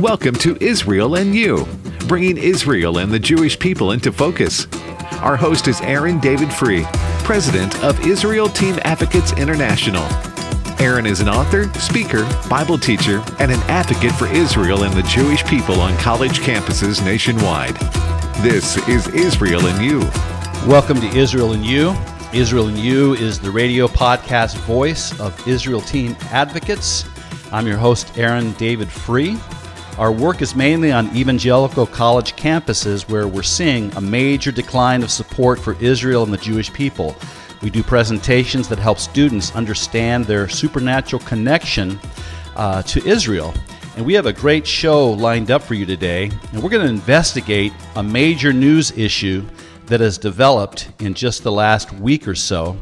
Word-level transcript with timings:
Welcome 0.00 0.34
to 0.36 0.56
Israel 0.62 1.16
and 1.16 1.34
You, 1.34 1.68
bringing 2.08 2.38
Israel 2.38 2.96
and 2.96 3.12
the 3.12 3.18
Jewish 3.18 3.58
people 3.58 3.92
into 3.92 4.10
focus. 4.10 4.66
Our 5.20 5.36
host 5.36 5.68
is 5.68 5.82
Aaron 5.82 6.18
David 6.20 6.48
Fruh, 6.48 6.90
president 7.22 7.78
of 7.84 8.00
Israel 8.06 8.48
Team 8.48 8.78
Advocates 8.84 9.32
International. 9.34 10.02
Aaron 10.80 11.04
is 11.04 11.20
an 11.20 11.28
author, 11.28 11.70
speaker, 11.78 12.24
Bible 12.48 12.78
teacher, 12.78 13.22
and 13.40 13.52
an 13.52 13.60
advocate 13.64 14.12
for 14.12 14.26
Israel 14.28 14.84
and 14.84 14.94
the 14.94 15.02
Jewish 15.02 15.44
people 15.44 15.82
on 15.82 15.94
college 15.98 16.40
campuses 16.40 17.04
nationwide. 17.04 17.76
This 18.42 18.78
is 18.88 19.06
Israel 19.08 19.66
and 19.66 19.84
You. 19.84 19.98
Welcome 20.66 20.98
to 21.02 21.08
Israel 21.08 21.52
and 21.52 21.64
You. 21.64 21.94
Israel 22.32 22.68
and 22.68 22.78
You 22.78 23.12
is 23.16 23.38
the 23.38 23.50
radio 23.50 23.86
podcast 23.86 24.56
voice 24.60 25.20
of 25.20 25.46
Israel 25.46 25.82
Team 25.82 26.16
Advocates. 26.30 27.04
I'm 27.52 27.66
your 27.66 27.76
host, 27.76 28.16
Aaron 28.16 28.52
David 28.52 28.88
Fruh. 28.88 29.38
Our 29.98 30.12
work 30.12 30.40
is 30.40 30.54
mainly 30.54 30.92
on 30.92 31.14
evangelical 31.14 31.86
college 31.86 32.34
campuses 32.36 33.08
where 33.08 33.28
we're 33.28 33.42
seeing 33.42 33.92
a 33.96 34.00
major 34.00 34.50
decline 34.50 35.02
of 35.02 35.10
support 35.10 35.58
for 35.58 35.74
Israel 35.82 36.22
and 36.22 36.32
the 36.32 36.38
Jewish 36.38 36.72
people. 36.72 37.14
We 37.60 37.68
do 37.68 37.82
presentations 37.82 38.68
that 38.68 38.78
help 38.78 38.98
students 38.98 39.54
understand 39.54 40.24
their 40.24 40.48
supernatural 40.48 41.22
connection 41.22 42.00
uh, 42.56 42.82
to 42.84 43.06
Israel. 43.06 43.52
And 43.96 44.06
we 44.06 44.14
have 44.14 44.24
a 44.24 44.32
great 44.32 44.66
show 44.66 45.10
lined 45.10 45.50
up 45.50 45.60
for 45.62 45.74
you 45.74 45.84
today. 45.84 46.30
And 46.52 46.62
we're 46.62 46.70
going 46.70 46.86
to 46.86 46.92
investigate 46.92 47.72
a 47.96 48.02
major 48.02 48.52
news 48.52 48.92
issue 48.92 49.44
that 49.86 50.00
has 50.00 50.16
developed 50.16 50.90
in 51.00 51.12
just 51.12 51.42
the 51.42 51.52
last 51.52 51.92
week 51.92 52.26
or 52.26 52.34
so. 52.34 52.78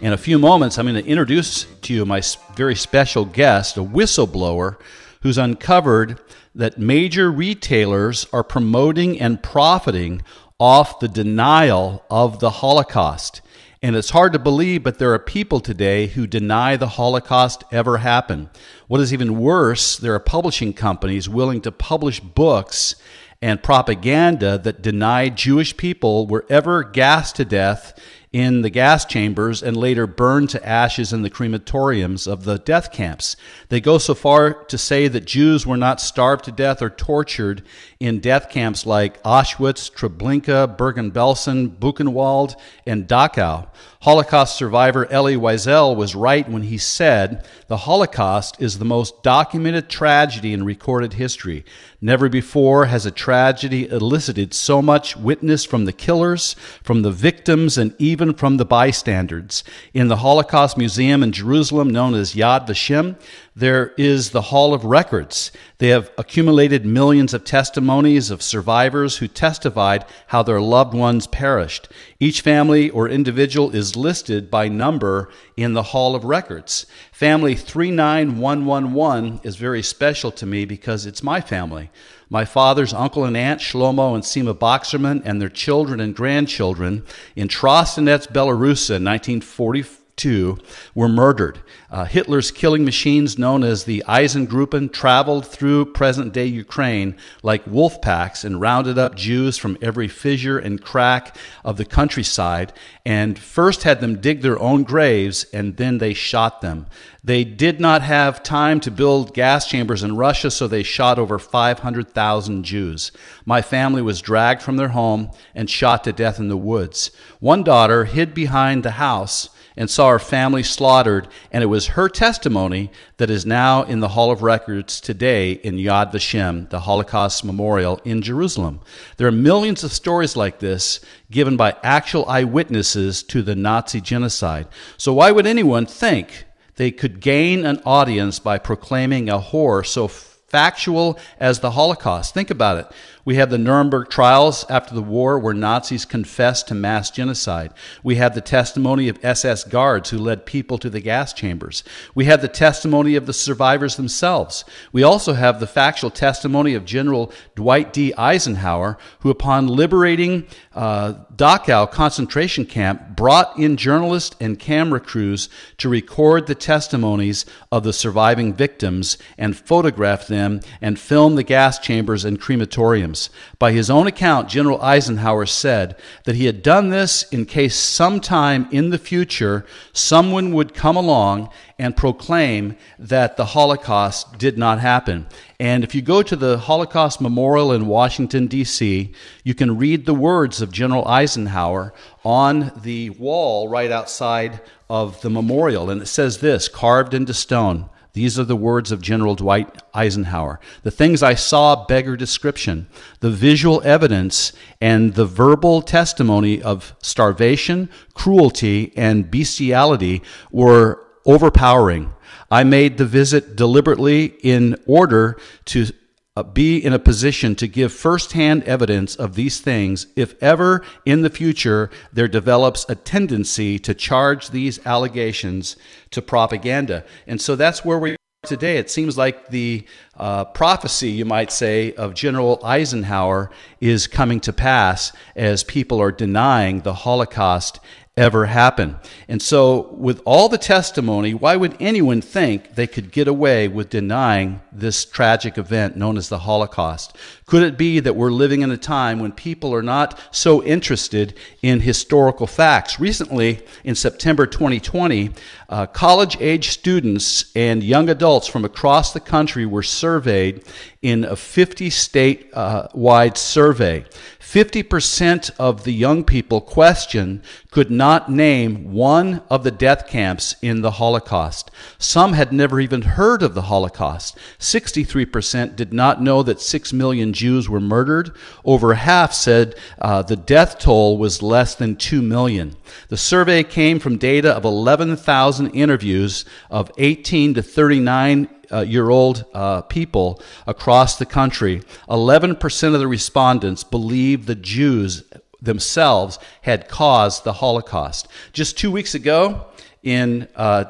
In 0.00 0.14
a 0.14 0.16
few 0.16 0.38
moments, 0.38 0.78
I'm 0.78 0.86
going 0.86 1.02
to 1.02 1.08
introduce 1.08 1.64
to 1.82 1.92
you 1.92 2.06
my 2.06 2.22
very 2.54 2.74
special 2.74 3.24
guest, 3.24 3.76
a 3.76 3.82
whistleblower 3.82 4.76
who's 5.22 5.38
uncovered 5.38 6.20
that 6.54 6.78
major 6.78 7.30
retailers 7.30 8.26
are 8.32 8.44
promoting 8.44 9.20
and 9.20 9.42
profiting 9.42 10.22
off 10.58 11.00
the 11.00 11.08
denial 11.08 12.04
of 12.10 12.38
the 12.40 12.50
Holocaust. 12.50 13.40
And 13.84 13.96
it's 13.96 14.10
hard 14.10 14.32
to 14.32 14.38
believe, 14.38 14.84
but 14.84 14.98
there 14.98 15.12
are 15.12 15.18
people 15.18 15.58
today 15.58 16.06
who 16.06 16.26
deny 16.26 16.76
the 16.76 16.86
Holocaust 16.86 17.64
ever 17.72 17.98
happened. 17.98 18.48
What 18.86 19.00
is 19.00 19.12
even 19.12 19.40
worse, 19.40 19.96
there 19.96 20.14
are 20.14 20.20
publishing 20.20 20.72
companies 20.72 21.28
willing 21.28 21.60
to 21.62 21.72
publish 21.72 22.20
books 22.20 22.94
and 23.40 23.60
propaganda 23.60 24.56
that 24.58 24.82
deny 24.82 25.28
Jewish 25.28 25.76
people 25.76 26.28
were 26.28 26.46
ever 26.48 26.84
gassed 26.84 27.34
to 27.36 27.44
death 27.44 27.98
in 28.32 28.62
the 28.62 28.70
gas 28.70 29.04
chambers 29.04 29.62
and 29.62 29.76
later 29.76 30.06
burned 30.06 30.48
to 30.50 30.66
ashes 30.66 31.12
in 31.12 31.22
the 31.22 31.30
crematoriums 31.30 32.26
of 32.26 32.44
the 32.44 32.58
death 32.58 32.90
camps. 32.90 33.36
They 33.68 33.80
go 33.80 33.98
so 33.98 34.14
far 34.14 34.54
to 34.64 34.78
say 34.78 35.08
that 35.08 35.26
Jews 35.26 35.66
were 35.66 35.76
not 35.76 36.00
starved 36.00 36.44
to 36.46 36.52
death 36.52 36.80
or 36.80 36.88
tortured 36.88 37.62
in 38.00 38.20
death 38.20 38.48
camps 38.48 38.86
like 38.86 39.22
Auschwitz, 39.22 39.92
Treblinka, 39.92 40.78
Bergen-Belsen, 40.78 41.76
Buchenwald, 41.76 42.54
and 42.86 43.06
Dachau. 43.06 43.68
Holocaust 44.02 44.56
survivor 44.56 45.08
Elie 45.12 45.36
Wiesel 45.36 45.94
was 45.94 46.16
right 46.16 46.48
when 46.48 46.64
he 46.64 46.76
said 46.76 47.46
the 47.68 47.76
Holocaust 47.76 48.60
is 48.60 48.80
the 48.80 48.84
most 48.84 49.22
documented 49.22 49.88
tragedy 49.88 50.52
in 50.52 50.64
recorded 50.64 51.12
history. 51.12 51.64
Never 52.00 52.28
before 52.28 52.86
has 52.86 53.06
a 53.06 53.12
tragedy 53.12 53.88
elicited 53.88 54.54
so 54.54 54.82
much 54.82 55.16
witness 55.16 55.64
from 55.64 55.84
the 55.84 55.92
killers, 55.92 56.56
from 56.82 57.02
the 57.02 57.12
victims, 57.12 57.78
and 57.78 57.94
even 57.96 58.34
from 58.34 58.56
the 58.56 58.64
bystanders. 58.64 59.62
In 59.94 60.08
the 60.08 60.16
Holocaust 60.16 60.76
Museum 60.76 61.22
in 61.22 61.30
Jerusalem, 61.30 61.88
known 61.88 62.14
as 62.14 62.34
Yad 62.34 62.66
Vashem, 62.66 63.14
there 63.54 63.92
is 63.98 64.30
the 64.30 64.42
Hall 64.42 64.72
of 64.72 64.84
Records. 64.84 65.52
They 65.76 65.88
have 65.88 66.10
accumulated 66.16 66.86
millions 66.86 67.34
of 67.34 67.44
testimonies 67.44 68.30
of 68.30 68.40
survivors 68.40 69.18
who 69.18 69.28
testified 69.28 70.06
how 70.28 70.42
their 70.42 70.60
loved 70.60 70.94
ones 70.94 71.26
perished. 71.26 71.88
Each 72.18 72.40
family 72.40 72.88
or 72.88 73.08
individual 73.08 73.74
is 73.74 73.94
listed 73.94 74.50
by 74.50 74.68
number 74.68 75.28
in 75.54 75.74
the 75.74 75.82
Hall 75.82 76.14
of 76.14 76.24
Records. 76.24 76.86
Family 77.12 77.54
39111 77.54 79.40
is 79.42 79.56
very 79.56 79.82
special 79.82 80.30
to 80.32 80.46
me 80.46 80.64
because 80.64 81.04
it's 81.04 81.22
my 81.22 81.42
family. 81.42 81.90
My 82.30 82.46
father's 82.46 82.94
uncle 82.94 83.26
and 83.26 83.36
aunt, 83.36 83.60
Shlomo 83.60 84.14
and 84.14 84.24
Sima 84.24 84.58
Boxerman, 84.58 85.20
and 85.26 85.42
their 85.42 85.50
children 85.50 86.00
and 86.00 86.16
grandchildren 86.16 87.04
in 87.36 87.48
Trostinets, 87.48 88.26
Belarus 88.26 88.88
in 88.88 89.04
1944 89.04 90.01
two 90.16 90.58
were 90.94 91.08
murdered. 91.08 91.60
Uh, 91.90 92.04
Hitler's 92.04 92.50
killing 92.50 92.84
machines, 92.84 93.38
known 93.38 93.62
as 93.62 93.84
the 93.84 94.02
Einsatzgruppen, 94.06 94.92
traveled 94.92 95.46
through 95.46 95.92
present 95.92 96.32
day 96.32 96.46
Ukraine 96.46 97.16
like 97.42 97.66
wolf 97.66 98.00
packs 98.00 98.44
and 98.44 98.60
rounded 98.60 98.98
up 98.98 99.14
Jews 99.14 99.58
from 99.58 99.78
every 99.82 100.08
fissure 100.08 100.58
and 100.58 100.82
crack 100.82 101.36
of 101.64 101.76
the 101.76 101.84
countryside 101.84 102.72
and 103.04 103.38
first 103.38 103.82
had 103.82 104.00
them 104.00 104.20
dig 104.20 104.42
their 104.42 104.58
own 104.58 104.84
graves 104.84 105.44
and 105.52 105.76
then 105.76 105.98
they 105.98 106.14
shot 106.14 106.60
them. 106.60 106.86
They 107.24 107.44
did 107.44 107.80
not 107.80 108.02
have 108.02 108.42
time 108.42 108.80
to 108.80 108.90
build 108.90 109.34
gas 109.34 109.68
chambers 109.68 110.02
in 110.02 110.16
Russia, 110.16 110.50
so 110.50 110.66
they 110.66 110.82
shot 110.82 111.18
over 111.18 111.38
500,000 111.38 112.64
Jews. 112.64 113.12
My 113.44 113.62
family 113.62 114.02
was 114.02 114.20
dragged 114.20 114.62
from 114.62 114.76
their 114.76 114.88
home 114.88 115.30
and 115.54 115.70
shot 115.70 116.04
to 116.04 116.12
death 116.12 116.40
in 116.40 116.48
the 116.48 116.56
woods. 116.56 117.12
One 117.38 117.62
daughter 117.62 118.04
hid 118.06 118.34
behind 118.34 118.82
the 118.82 118.92
house 118.92 119.50
and 119.76 119.88
saw 119.88 120.10
her 120.10 120.18
family 120.18 120.62
slaughtered, 120.62 121.28
and 121.50 121.62
it 121.62 121.66
was 121.66 121.88
her 121.88 122.08
testimony 122.08 122.90
that 123.16 123.30
is 123.30 123.46
now 123.46 123.82
in 123.82 124.00
the 124.00 124.08
Hall 124.08 124.30
of 124.30 124.42
Records 124.42 125.00
today 125.00 125.52
in 125.52 125.76
Yad 125.76 126.12
Vashem, 126.12 126.68
the 126.70 126.80
Holocaust 126.80 127.44
Memorial 127.44 128.00
in 128.04 128.22
Jerusalem. 128.22 128.80
There 129.16 129.26
are 129.26 129.32
millions 129.32 129.84
of 129.84 129.92
stories 129.92 130.36
like 130.36 130.58
this 130.58 131.00
given 131.30 131.56
by 131.56 131.76
actual 131.82 132.26
eyewitnesses 132.26 133.22
to 133.24 133.42
the 133.42 133.56
Nazi 133.56 134.00
genocide. 134.00 134.68
So, 134.96 135.12
why 135.12 135.30
would 135.30 135.46
anyone 135.46 135.86
think 135.86 136.44
they 136.76 136.90
could 136.90 137.20
gain 137.20 137.64
an 137.64 137.80
audience 137.84 138.38
by 138.38 138.58
proclaiming 138.58 139.28
a 139.28 139.38
horror 139.38 139.84
so 139.84 140.08
factual 140.08 141.18
as 141.40 141.60
the 141.60 141.72
Holocaust? 141.72 142.34
Think 142.34 142.50
about 142.50 142.78
it. 142.78 142.86
We 143.24 143.36
have 143.36 143.50
the 143.50 143.58
Nuremberg 143.58 144.08
trials 144.08 144.66
after 144.68 144.96
the 144.96 145.02
war 145.02 145.38
where 145.38 145.54
Nazis 145.54 146.04
confessed 146.04 146.66
to 146.68 146.74
mass 146.74 147.08
genocide. 147.08 147.72
We 148.02 148.16
have 148.16 148.34
the 148.34 148.40
testimony 148.40 149.08
of 149.08 149.24
SS 149.24 149.62
guards 149.62 150.10
who 150.10 150.18
led 150.18 150.44
people 150.44 150.76
to 150.78 150.90
the 150.90 150.98
gas 150.98 151.32
chambers. 151.32 151.84
We 152.16 152.24
have 152.24 152.42
the 152.42 152.48
testimony 152.48 153.14
of 153.14 153.26
the 153.26 153.32
survivors 153.32 153.94
themselves. 153.94 154.64
We 154.90 155.04
also 155.04 155.34
have 155.34 155.60
the 155.60 155.68
factual 155.68 156.10
testimony 156.10 156.74
of 156.74 156.84
General 156.84 157.32
Dwight 157.54 157.92
D. 157.92 158.12
Eisenhower, 158.18 158.98
who, 159.20 159.30
upon 159.30 159.68
liberating 159.68 160.48
uh, 160.74 161.14
Dachau 161.36 161.88
concentration 161.92 162.66
camp, 162.66 163.14
brought 163.14 163.56
in 163.56 163.76
journalists 163.76 164.34
and 164.40 164.58
camera 164.58 164.98
crews 164.98 165.48
to 165.78 165.88
record 165.88 166.48
the 166.48 166.56
testimonies 166.56 167.46
of 167.70 167.84
the 167.84 167.92
surviving 167.92 168.52
victims 168.52 169.16
and 169.38 169.56
photograph 169.56 170.26
them 170.26 170.60
and 170.80 170.98
film 170.98 171.36
the 171.36 171.44
gas 171.44 171.78
chambers 171.78 172.24
and 172.24 172.40
crematoriums 172.40 173.11
By 173.58 173.72
his 173.72 173.90
own 173.90 174.06
account, 174.06 174.48
General 174.48 174.80
Eisenhower 174.80 175.46
said 175.46 175.96
that 176.24 176.36
he 176.36 176.46
had 176.46 176.62
done 176.62 176.90
this 176.90 177.22
in 177.24 177.46
case 177.46 177.76
sometime 177.76 178.68
in 178.70 178.90
the 178.90 178.98
future 178.98 179.64
someone 179.92 180.52
would 180.52 180.74
come 180.74 180.96
along 180.96 181.50
and 181.78 181.96
proclaim 181.96 182.76
that 182.98 183.36
the 183.36 183.46
Holocaust 183.46 184.38
did 184.38 184.56
not 184.56 184.78
happen. 184.78 185.26
And 185.58 185.84
if 185.84 185.94
you 185.94 186.02
go 186.02 186.22
to 186.22 186.36
the 186.36 186.58
Holocaust 186.58 187.20
Memorial 187.20 187.72
in 187.72 187.86
Washington, 187.86 188.46
D.C., 188.46 189.12
you 189.44 189.54
can 189.54 189.78
read 189.78 190.06
the 190.06 190.14
words 190.14 190.60
of 190.60 190.72
General 190.72 191.06
Eisenhower 191.06 191.92
on 192.24 192.72
the 192.82 193.10
wall 193.10 193.68
right 193.68 193.90
outside 193.90 194.60
of 194.88 195.20
the 195.22 195.30
memorial. 195.30 195.90
And 195.90 196.02
it 196.02 196.06
says 196.06 196.38
this 196.38 196.68
carved 196.68 197.14
into 197.14 197.34
stone 197.34 197.88
these 198.14 198.38
are 198.38 198.44
the 198.44 198.56
words 198.56 198.92
of 198.92 199.00
General 199.00 199.34
Dwight 199.34 199.82
Eisenhower. 199.94 200.60
The 200.82 200.90
things 200.90 201.22
I 201.22 201.34
saw 201.34 201.86
beggar 201.86 202.14
description. 202.14 202.88
The 203.20 203.30
visual 203.30 203.80
evidence 203.84 204.52
and 204.82 205.14
the 205.14 205.24
verbal 205.24 205.80
testimony 205.80 206.60
of 206.62 206.94
starvation, 207.00 207.88
cruelty, 208.12 208.92
and 208.96 209.30
bestiality 209.30 210.22
were 210.50 211.02
overpowering. 211.24 212.12
I 212.50 212.64
made 212.64 212.98
the 212.98 213.06
visit 213.06 213.56
deliberately 213.56 214.26
in 214.42 214.76
order 214.86 215.38
to 215.66 215.86
uh, 216.34 216.42
be 216.42 216.78
in 216.78 216.92
a 216.92 216.98
position 216.98 217.54
to 217.54 217.68
give 217.68 217.92
firsthand 217.92 218.64
evidence 218.64 219.14
of 219.16 219.34
these 219.34 219.60
things 219.60 220.06
if 220.16 220.34
ever 220.42 220.82
in 221.04 221.20
the 221.20 221.30
future 221.30 221.90
there 222.12 222.28
develops 222.28 222.86
a 222.88 222.94
tendency 222.94 223.78
to 223.78 223.92
charge 223.92 224.48
these 224.50 224.84
allegations 224.86 225.76
to 226.10 226.22
propaganda. 226.22 227.04
And 227.26 227.40
so 227.40 227.54
that's 227.54 227.84
where 227.84 227.98
we 227.98 228.12
are 228.12 228.16
today. 228.44 228.78
It 228.78 228.90
seems 228.90 229.18
like 229.18 229.48
the 229.48 229.86
uh, 230.16 230.46
prophecy, 230.46 231.10
you 231.10 231.26
might 231.26 231.52
say, 231.52 231.92
of 231.92 232.14
General 232.14 232.58
Eisenhower 232.64 233.50
is 233.80 234.06
coming 234.06 234.40
to 234.40 234.54
pass 234.54 235.12
as 235.36 235.62
people 235.62 236.00
are 236.00 236.12
denying 236.12 236.80
the 236.80 236.94
Holocaust 236.94 237.78
ever 238.14 238.44
happen. 238.44 238.96
And 239.26 239.40
so, 239.40 239.88
with 239.92 240.20
all 240.26 240.50
the 240.50 240.58
testimony, 240.58 241.32
why 241.32 241.56
would 241.56 241.74
anyone 241.80 242.20
think 242.20 242.74
they 242.74 242.86
could 242.86 243.10
get 243.10 243.26
away 243.26 243.68
with 243.68 243.88
denying 243.88 244.60
this 244.70 245.06
tragic 245.06 245.56
event 245.56 245.96
known 245.96 246.18
as 246.18 246.28
the 246.28 246.40
Holocaust? 246.40 247.16
Could 247.46 247.62
it 247.62 247.78
be 247.78 248.00
that 248.00 248.14
we're 248.14 248.30
living 248.30 248.60
in 248.60 248.70
a 248.70 248.76
time 248.76 249.18
when 249.18 249.32
people 249.32 249.74
are 249.74 249.82
not 249.82 250.18
so 250.30 250.62
interested 250.62 251.38
in 251.62 251.80
historical 251.80 252.46
facts? 252.46 253.00
Recently, 253.00 253.60
in 253.82 253.94
September 253.94 254.46
2020, 254.46 255.30
uh, 255.70 255.86
college 255.86 256.36
age 256.38 256.68
students 256.68 257.50
and 257.56 257.82
young 257.82 258.10
adults 258.10 258.46
from 258.46 258.66
across 258.66 259.14
the 259.14 259.20
country 259.20 259.64
were 259.64 259.82
surveyed 259.82 260.64
in 261.00 261.24
a 261.24 261.34
50 261.34 261.88
state 261.88 262.50
uh, 262.52 262.88
wide 262.92 263.38
survey. 263.38 264.04
50% 264.52 265.50
of 265.58 265.84
the 265.84 265.94
young 265.94 266.24
people 266.24 266.60
questioned 266.60 267.40
could 267.70 267.90
not 267.90 268.30
name 268.30 268.92
one 268.92 269.40
of 269.48 269.64
the 269.64 269.70
death 269.70 270.06
camps 270.06 270.56
in 270.60 270.82
the 270.82 270.90
Holocaust. 270.90 271.70
Some 271.96 272.34
had 272.34 272.52
never 272.52 272.78
even 272.78 273.00
heard 273.00 273.42
of 273.42 273.54
the 273.54 273.62
Holocaust. 273.62 274.36
63% 274.58 275.74
did 275.74 275.94
not 275.94 276.20
know 276.20 276.42
that 276.42 276.60
6 276.60 276.92
million 276.92 277.32
Jews 277.32 277.66
were 277.66 277.80
murdered. 277.80 278.36
Over 278.62 278.92
half 278.92 279.32
said 279.32 279.74
uh, 279.98 280.20
the 280.20 280.36
death 280.36 280.78
toll 280.78 281.16
was 281.16 281.40
less 281.40 281.74
than 281.74 281.96
2 281.96 282.20
million. 282.20 282.76
The 283.08 283.16
survey 283.16 283.62
came 283.62 283.98
from 283.98 284.18
data 284.18 284.52
of 284.52 284.66
11,000 284.66 285.70
interviews 285.70 286.44
of 286.70 286.90
18 286.98 287.54
to 287.54 287.62
39 287.62 288.48
uh, 288.72 288.80
year 288.80 289.10
old 289.10 289.44
uh, 289.54 289.82
people 289.82 290.40
across 290.66 291.18
the 291.18 291.26
country, 291.26 291.82
11% 292.08 292.94
of 292.94 293.00
the 293.00 293.08
respondents 293.08 293.84
believe 293.84 294.46
the 294.46 294.54
Jews 294.54 295.24
themselves 295.60 296.38
had 296.62 296.88
caused 296.88 297.44
the 297.44 297.54
Holocaust. 297.54 298.28
Just 298.52 298.76
two 298.76 298.90
weeks 298.90 299.14
ago 299.14 299.66
in 300.02 300.48
uh, 300.56 300.84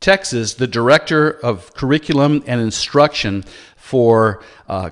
Texas, 0.00 0.54
the 0.54 0.66
director 0.66 1.30
of 1.30 1.72
curriculum 1.74 2.42
and 2.46 2.60
instruction 2.60 3.44
for 3.76 4.42
uh, 4.68 4.90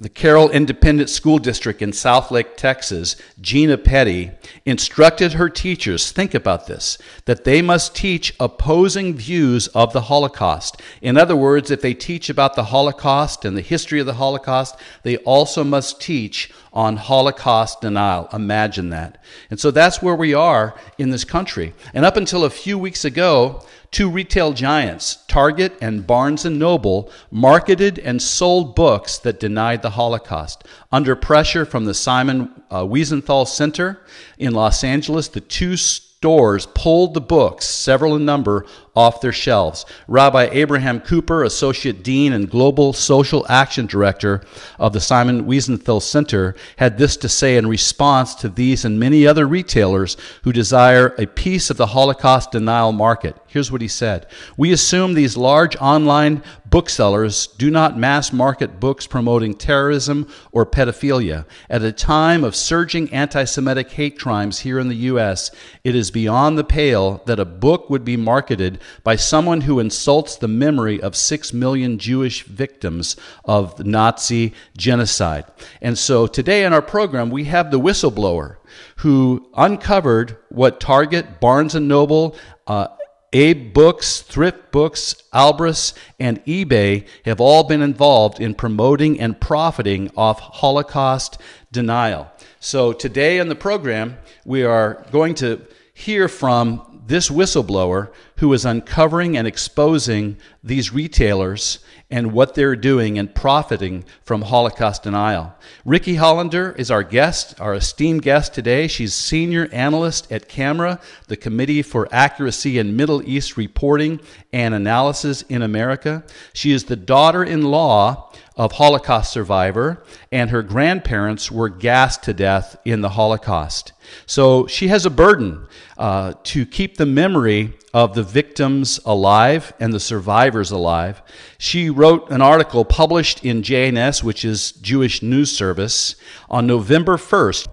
the 0.00 0.08
Carroll 0.08 0.48
Independent 0.48 1.10
School 1.10 1.38
District 1.38 1.82
in 1.82 1.90
Southlake, 1.90 2.56
Texas, 2.56 3.16
Gina 3.38 3.76
Peddy, 3.76 4.30
instructed 4.64 5.34
her 5.34 5.50
teachers, 5.50 6.10
think 6.10 6.32
about 6.32 6.66
this, 6.66 6.96
that 7.26 7.44
they 7.44 7.60
must 7.60 7.94
teach 7.94 8.34
opposing 8.40 9.14
views 9.14 9.66
of 9.68 9.92
the 9.92 10.00
Holocaust. 10.00 10.80
In 11.02 11.18
other 11.18 11.36
words, 11.36 11.70
if 11.70 11.82
they 11.82 11.92
teach 11.92 12.30
about 12.30 12.54
the 12.54 12.64
Holocaust 12.64 13.44
and 13.44 13.54
the 13.54 13.60
history 13.60 14.00
of 14.00 14.06
the 14.06 14.14
Holocaust, 14.14 14.74
they 15.02 15.18
also 15.18 15.62
must 15.62 16.00
teach 16.00 16.50
on 16.72 16.96
Holocaust 16.96 17.80
denial. 17.80 18.28
Imagine 18.32 18.90
that. 18.90 19.22
And 19.50 19.58
so 19.58 19.70
that's 19.70 20.00
where 20.00 20.14
we 20.14 20.34
are 20.34 20.74
in 20.98 21.10
this 21.10 21.24
country. 21.24 21.74
And 21.94 22.04
up 22.04 22.16
until 22.16 22.44
a 22.44 22.50
few 22.50 22.78
weeks 22.78 23.04
ago, 23.04 23.62
Two 23.90 24.08
retail 24.08 24.52
giants, 24.52 25.24
Target 25.26 25.76
and 25.80 26.06
Barnes 26.06 26.44
and 26.44 26.60
Noble, 26.60 27.10
marketed 27.32 27.98
and 27.98 28.22
sold 28.22 28.76
books 28.76 29.18
that 29.18 29.40
denied 29.40 29.82
the 29.82 29.90
Holocaust. 29.90 30.64
Under 30.92 31.16
pressure 31.16 31.64
from 31.64 31.86
the 31.86 31.94
Simon 31.94 32.62
uh, 32.70 32.84
Wiesenthal 32.84 33.48
Center 33.48 34.00
in 34.38 34.54
Los 34.54 34.84
Angeles, 34.84 35.26
the 35.26 35.40
two 35.40 35.76
stores 35.76 36.66
pulled 36.66 37.14
the 37.14 37.20
books, 37.20 37.66
several 37.66 38.14
in 38.14 38.24
number, 38.24 38.64
off 38.94 39.20
their 39.20 39.32
shelves. 39.32 39.86
Rabbi 40.08 40.48
Abraham 40.52 41.00
Cooper, 41.00 41.44
Associate 41.44 42.02
Dean 42.02 42.32
and 42.32 42.50
Global 42.50 42.92
Social 42.92 43.46
Action 43.48 43.86
Director 43.86 44.42
of 44.78 44.92
the 44.92 45.00
Simon 45.00 45.44
Wiesenthal 45.44 46.02
Center, 46.02 46.54
had 46.76 46.98
this 46.98 47.16
to 47.18 47.28
say 47.28 47.56
in 47.56 47.66
response 47.66 48.34
to 48.36 48.48
these 48.48 48.84
and 48.84 48.98
many 48.98 49.26
other 49.26 49.46
retailers 49.46 50.16
who 50.42 50.52
desire 50.52 51.14
a 51.18 51.26
piece 51.26 51.70
of 51.70 51.76
the 51.76 51.86
Holocaust 51.86 52.50
denial 52.50 52.92
market. 52.92 53.36
Here's 53.46 53.72
what 53.72 53.80
he 53.80 53.88
said 53.88 54.26
We 54.56 54.72
assume 54.72 55.14
these 55.14 55.36
large 55.36 55.76
online 55.76 56.42
booksellers 56.66 57.48
do 57.48 57.70
not 57.70 57.98
mass 57.98 58.32
market 58.32 58.78
books 58.78 59.06
promoting 59.06 59.54
terrorism 59.54 60.28
or 60.52 60.64
pedophilia. 60.64 61.44
At 61.68 61.82
a 61.82 61.92
time 61.92 62.44
of 62.44 62.54
surging 62.54 63.12
anti 63.12 63.44
Semitic 63.44 63.90
hate 63.90 64.18
crimes 64.18 64.60
here 64.60 64.78
in 64.78 64.88
the 64.88 64.96
U.S., 64.96 65.50
it 65.82 65.94
is 65.94 66.10
beyond 66.10 66.56
the 66.56 66.64
pale 66.64 67.22
that 67.26 67.40
a 67.40 67.44
book 67.44 67.90
would 67.90 68.04
be 68.04 68.16
marketed 68.16 68.79
by 69.02 69.16
someone 69.16 69.62
who 69.62 69.80
insults 69.80 70.36
the 70.36 70.48
memory 70.48 71.00
of 71.00 71.16
six 71.16 71.52
million 71.52 71.98
Jewish 71.98 72.44
victims 72.44 73.16
of 73.44 73.84
Nazi 73.84 74.52
genocide. 74.76 75.44
And 75.80 75.96
so 75.98 76.26
today 76.26 76.64
in 76.64 76.72
our 76.72 76.82
program, 76.82 77.30
we 77.30 77.44
have 77.44 77.70
the 77.70 77.80
whistleblower 77.80 78.56
who 78.96 79.50
uncovered 79.54 80.36
what 80.48 80.80
Target, 80.80 81.40
Barnes 81.40 81.74
and 81.74 81.88
Noble, 81.88 82.36
uh, 82.66 82.88
Abe 83.32 83.72
Books, 83.72 84.22
Thrift 84.22 84.72
Books, 84.72 85.14
Alibris, 85.32 85.92
and 86.18 86.44
eBay 86.46 87.06
have 87.24 87.40
all 87.40 87.62
been 87.62 87.80
involved 87.80 88.40
in 88.40 88.54
promoting 88.54 89.20
and 89.20 89.40
profiting 89.40 90.10
off 90.16 90.40
Holocaust 90.40 91.40
denial. 91.70 92.30
So 92.58 92.92
today 92.92 93.38
on 93.38 93.48
the 93.48 93.54
program, 93.54 94.18
we 94.44 94.64
are 94.64 95.06
going 95.12 95.34
to 95.36 95.64
hear 95.94 96.26
from 96.28 96.89
this 97.10 97.28
whistleblower 97.28 98.08
who 98.36 98.52
is 98.52 98.64
uncovering 98.64 99.36
and 99.36 99.44
exposing 99.44 100.36
these 100.62 100.92
retailers 100.92 101.80
and 102.08 102.32
what 102.32 102.54
they're 102.54 102.76
doing 102.76 103.18
and 103.18 103.34
profiting 103.34 104.04
from 104.22 104.42
Holocaust 104.42 105.02
denial. 105.02 105.52
Ricki 105.84 106.14
Hollander 106.14 106.72
is 106.78 106.88
our 106.88 107.02
guest, 107.02 107.60
our 107.60 107.74
esteemed 107.74 108.22
guest 108.22 108.54
today. 108.54 108.86
She's 108.86 109.12
senior 109.12 109.68
analyst 109.72 110.30
at 110.30 110.48
CAMERA, 110.48 111.00
the 111.26 111.36
Committee 111.36 111.82
for 111.82 112.08
Accuracy 112.12 112.78
in 112.78 112.96
Middle 112.96 113.28
East 113.28 113.56
Reporting 113.56 114.20
and 114.52 114.72
Analysis 114.72 115.42
in 115.42 115.62
America. 115.62 116.22
She 116.52 116.70
is 116.70 116.84
the 116.84 116.96
daughter 116.96 117.42
in 117.42 117.62
law 117.62 118.29
of 118.56 118.72
Holocaust 118.72 119.32
survivor, 119.32 120.02
and 120.30 120.50
her 120.50 120.62
grandparents 120.62 121.50
were 121.50 121.68
gassed 121.68 122.22
to 122.24 122.34
death 122.34 122.76
in 122.84 123.00
the 123.00 123.10
Holocaust. 123.10 123.92
So 124.26 124.66
she 124.66 124.88
has 124.88 125.06
a 125.06 125.10
burden 125.10 125.66
uh, 125.96 126.34
to 126.44 126.66
keep 126.66 126.96
the 126.96 127.06
memory 127.06 127.74
of 127.92 128.14
the 128.14 128.22
victims 128.22 129.00
alive 129.04 129.72
and 129.80 129.92
the 129.92 130.00
survivors 130.00 130.70
alive. 130.70 131.22
She 131.58 131.90
wrote 131.90 132.30
an 132.30 132.40
article 132.40 132.84
published 132.84 133.44
in 133.44 133.62
JNS, 133.62 134.22
which 134.22 134.44
is 134.44 134.72
Jewish 134.72 135.22
News 135.22 135.50
Service, 135.50 136.14
on 136.48 136.66
November 136.66 137.16
1st. 137.16 137.66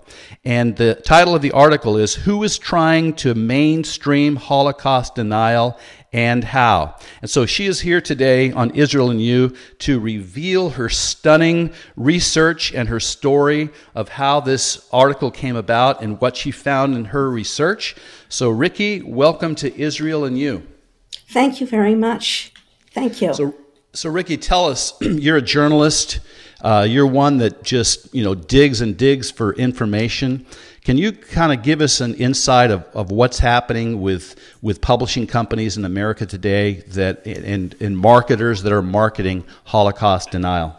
And 0.44 0.75
the 0.75 0.95
title 0.95 1.35
of 1.35 1.41
the 1.41 1.51
article 1.51 1.97
is 1.97 2.15
Who 2.15 2.44
is 2.44 2.57
Trying 2.57 3.13
to 3.15 3.35
Mainstream 3.35 4.38
Holocaust 4.38 5.15
Denial 5.15 5.77
and 6.13 6.44
how. 6.44 6.95
And 7.21 7.30
so 7.30 7.45
she 7.45 7.65
is 7.65 7.81
here 7.81 8.01
today 8.01 8.51
on 8.51 8.71
Israel 8.71 9.09
and 9.09 9.21
You 9.21 9.56
to 9.80 10.00
reveal 10.00 10.71
her 10.71 10.89
stunning 10.89 11.73
research 11.95 12.73
and 12.73 12.90
her 12.90 12.99
story 12.99 13.69
of 13.94 14.09
how 14.09 14.40
this 14.40 14.87
article 14.92 15.31
came 15.31 15.56
about 15.56 16.02
and 16.02 16.19
what 16.21 16.37
she 16.37 16.52
found 16.52 16.95
in 16.95 17.06
her 17.06 17.30
research. 17.30 17.95
So, 18.30 18.49
Ricki, 18.49 19.02
welcome 19.02 19.56
to 19.56 19.78
Israel 19.80 20.23
and 20.26 20.37
You. 20.37 20.66
Thank 21.30 21.59
you 21.59 21.68
very 21.68 21.95
much. 21.95 22.54
Thank 22.92 23.21
you. 23.21 23.33
So, 23.33 23.54
so 23.97 24.11
Ricki, 24.11 24.37
tell 24.37 24.66
us 24.66 24.94
you're 25.01 25.37
a 25.37 25.42
journalist. 25.42 26.19
Uh, 26.61 26.85
you're 26.87 27.07
one 27.07 27.37
that 27.37 27.63
just 27.63 28.13
you 28.13 28.23
know 28.23 28.35
digs 28.35 28.81
and 28.81 28.95
digs 28.95 29.31
for 29.31 29.54
information. 29.56 30.45
Can 30.83 30.97
you 30.97 31.11
kind 31.11 31.51
of 31.51 31.63
give 31.63 31.81
us 31.81 31.99
an 31.99 32.13
insight 32.16 32.71
of, 32.71 32.83
of 32.94 33.11
what's 33.11 33.39
happening 33.39 33.99
with 34.01 34.35
with 34.61 34.81
publishing 34.81 35.25
companies 35.25 35.77
in 35.77 35.85
America 35.85 36.25
today 36.27 36.83
that 36.89 37.25
and, 37.25 37.75
and 37.80 37.97
marketers 37.97 38.61
that 38.63 38.71
are 38.71 38.83
marketing 38.83 39.44
Holocaust 39.66 40.31
denial? 40.31 40.75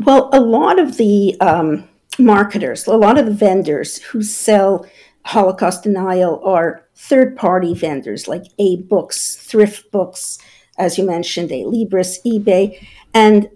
Well, 0.00 0.30
a 0.32 0.40
lot 0.40 0.78
of 0.78 0.96
the 0.96 1.36
um, 1.40 1.88
marketers, 2.18 2.86
a 2.86 2.96
lot 2.96 3.18
of 3.18 3.26
the 3.26 3.34
vendors 3.34 3.98
who 3.98 4.22
sell 4.22 4.86
Holocaust 5.24 5.82
denial 5.82 6.40
are 6.44 6.86
third 6.94 7.36
party 7.36 7.74
vendors 7.74 8.28
like 8.28 8.44
Abe 8.58 8.88
Books, 8.88 9.36
Thrift 9.36 9.90
Books, 9.90 10.38
as 10.78 10.98
you 10.98 11.06
mentioned, 11.06 11.50
Alibris, 11.50 12.18
eBay, 12.24 12.86
and 13.14 13.48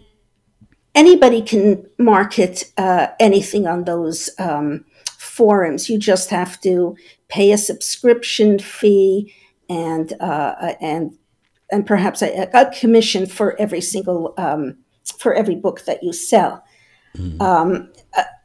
anybody 0.94 1.42
can 1.42 1.86
market 1.98 2.72
uh, 2.76 3.08
anything 3.18 3.66
on 3.66 3.84
those. 3.84 4.30
Um, 4.38 4.84
forums. 5.36 5.90
You 5.90 5.98
just 5.98 6.30
have 6.30 6.60
to 6.62 6.96
pay 7.28 7.52
a 7.52 7.58
subscription 7.58 8.58
fee 8.58 9.34
and 9.68 10.12
uh, 10.20 10.74
and 10.80 11.16
and 11.70 11.86
perhaps 11.86 12.22
a, 12.22 12.48
a, 12.54 12.70
commission 12.70 13.26
for 13.26 13.60
every 13.60 13.80
single 13.80 14.34
um, 14.38 14.78
for 15.18 15.34
every 15.34 15.56
book 15.56 15.84
that 15.84 16.02
you 16.02 16.12
sell. 16.12 16.64
Mm-hmm. 17.16 17.42
Um, 17.42 17.92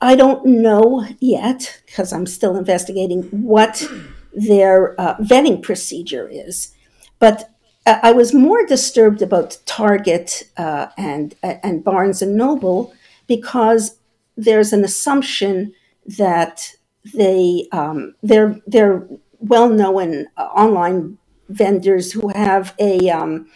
I 0.01 0.15
don't 0.15 0.45
know 0.45 1.05
yet 1.19 1.81
because 1.85 2.11
I'm 2.11 2.25
still 2.25 2.57
investigating 2.57 3.23
what 3.31 3.85
their 4.33 4.99
uh, 4.99 5.15
vetting 5.17 5.61
procedure 5.61 6.27
is, 6.27 6.73
but 7.19 7.51
I 7.85 8.11
was 8.11 8.33
more 8.33 8.65
disturbed 8.65 9.21
about 9.21 9.57
Target 9.65 10.43
uh, 10.57 10.87
and 10.97 11.35
and 11.41 11.83
Barnes 11.83 12.21
and 12.21 12.35
Noble 12.35 12.93
because 13.27 13.97
there's 14.37 14.73
an 14.73 14.83
assumption 14.83 15.73
that 16.17 16.73
they 17.13 17.67
um, 17.71 18.13
they're 18.21 18.59
they're 18.67 19.07
well 19.39 19.69
known 19.69 20.27
uh, 20.37 20.43
online 20.43 21.17
vendors 21.49 22.11
who 22.11 22.29
have 22.29 22.75
a 22.79 23.09
um, 23.09 23.47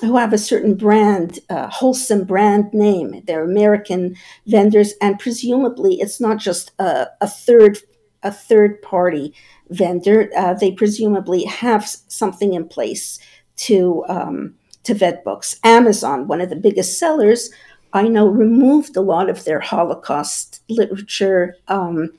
who 0.00 0.16
have 0.16 0.32
a 0.32 0.38
certain 0.38 0.74
brand, 0.74 1.38
uh, 1.50 1.68
wholesome 1.68 2.24
brand 2.24 2.72
name. 2.72 3.22
They're 3.26 3.44
American 3.44 4.16
vendors, 4.46 4.94
and 5.00 5.18
presumably 5.18 6.00
it's 6.00 6.20
not 6.20 6.38
just 6.38 6.72
a, 6.78 7.08
a 7.20 7.28
third 7.28 7.78
a 8.22 8.30
third 8.30 8.80
party 8.82 9.34
vendor. 9.70 10.30
Uh, 10.36 10.54
they 10.54 10.70
presumably 10.72 11.44
have 11.44 11.88
something 11.88 12.54
in 12.54 12.68
place 12.68 13.18
to 13.56 14.04
um, 14.08 14.54
to 14.84 14.94
vet 14.94 15.24
books. 15.24 15.58
Amazon, 15.62 16.26
one 16.26 16.40
of 16.40 16.50
the 16.50 16.56
biggest 16.56 16.98
sellers, 16.98 17.50
I 17.92 18.08
know, 18.08 18.26
removed 18.26 18.96
a 18.96 19.00
lot 19.00 19.28
of 19.28 19.44
their 19.44 19.60
Holocaust 19.60 20.62
literature, 20.68 21.56
um, 21.68 22.12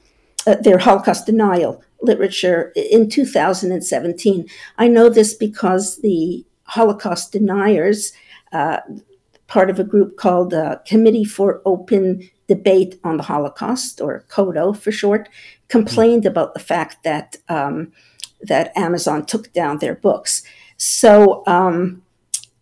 uh, 0.47 0.55
their 0.55 0.77
Holocaust 0.77 1.25
denial 1.25 1.83
literature 2.01 2.71
in 2.75 3.09
2017. 3.09 4.47
I 4.77 4.87
know 4.87 5.09
this 5.09 5.33
because 5.33 5.97
the 6.01 6.45
Holocaust 6.65 7.31
deniers, 7.31 8.13
uh, 8.51 8.79
part 9.47 9.69
of 9.69 9.79
a 9.79 9.83
group 9.83 10.17
called 10.17 10.53
uh, 10.53 10.77
Committee 10.85 11.25
for 11.25 11.61
Open 11.65 12.29
Debate 12.47 12.99
on 13.03 13.17
the 13.17 13.23
Holocaust, 13.23 14.01
or 14.01 14.25
CODOH 14.29 14.77
for 14.77 14.91
short, 14.91 15.29
complained 15.69 16.25
about 16.25 16.53
the 16.53 16.59
fact 16.59 17.03
that 17.03 17.37
um, 17.49 17.91
that 18.41 18.75
Amazon 18.77 19.25
took 19.25 19.51
down 19.53 19.77
their 19.77 19.95
books. 19.95 20.43
So 20.85 21.43
um, 21.47 22.01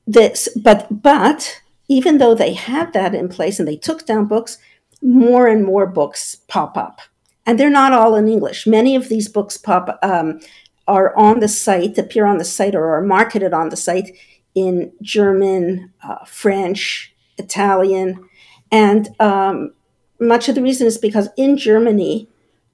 this, 0.06 0.48
but 0.56 1.02
but 1.02 1.62
even 1.88 2.20
though 2.20 2.36
they 2.36 2.54
had 2.54 2.94
that 2.94 3.16
in 3.16 3.28
place 3.30 3.58
and 3.60 3.68
they 3.68 3.76
took 3.76 4.06
down 4.06 4.26
books, 4.26 4.60
more 5.02 5.48
and 5.48 5.66
more 5.66 5.88
books 5.88 6.36
pop 6.48 6.78
up, 6.78 7.02
and 7.48 7.60
they're 7.60 7.72
not 7.72 7.94
all 7.94 8.16
in 8.16 8.28
English. 8.28 8.68
Many 8.68 8.96
of 8.96 9.10
these 9.10 9.28
books 9.28 9.58
pop 9.58 9.98
um, 10.04 10.40
are 10.88 11.18
on 11.18 11.40
the 11.40 11.48
site, 11.48 11.98
appear 11.98 12.28
on 12.28 12.38
the 12.38 12.46
site, 12.46 12.76
or 12.76 12.96
are 12.96 13.02
marketed 13.02 13.54
on 13.54 13.70
the 13.70 13.76
site 13.78 14.16
in 14.54 14.92
German, 15.02 15.92
uh, 16.04 16.24
French, 16.26 17.16
Italian, 17.40 18.24
and 18.72 19.10
um, 19.20 19.74
much 20.20 20.48
of 20.48 20.54
the 20.54 20.62
reason 20.62 20.86
is 20.86 21.00
because 21.00 21.30
in 21.38 21.58
Germany, 21.58 22.30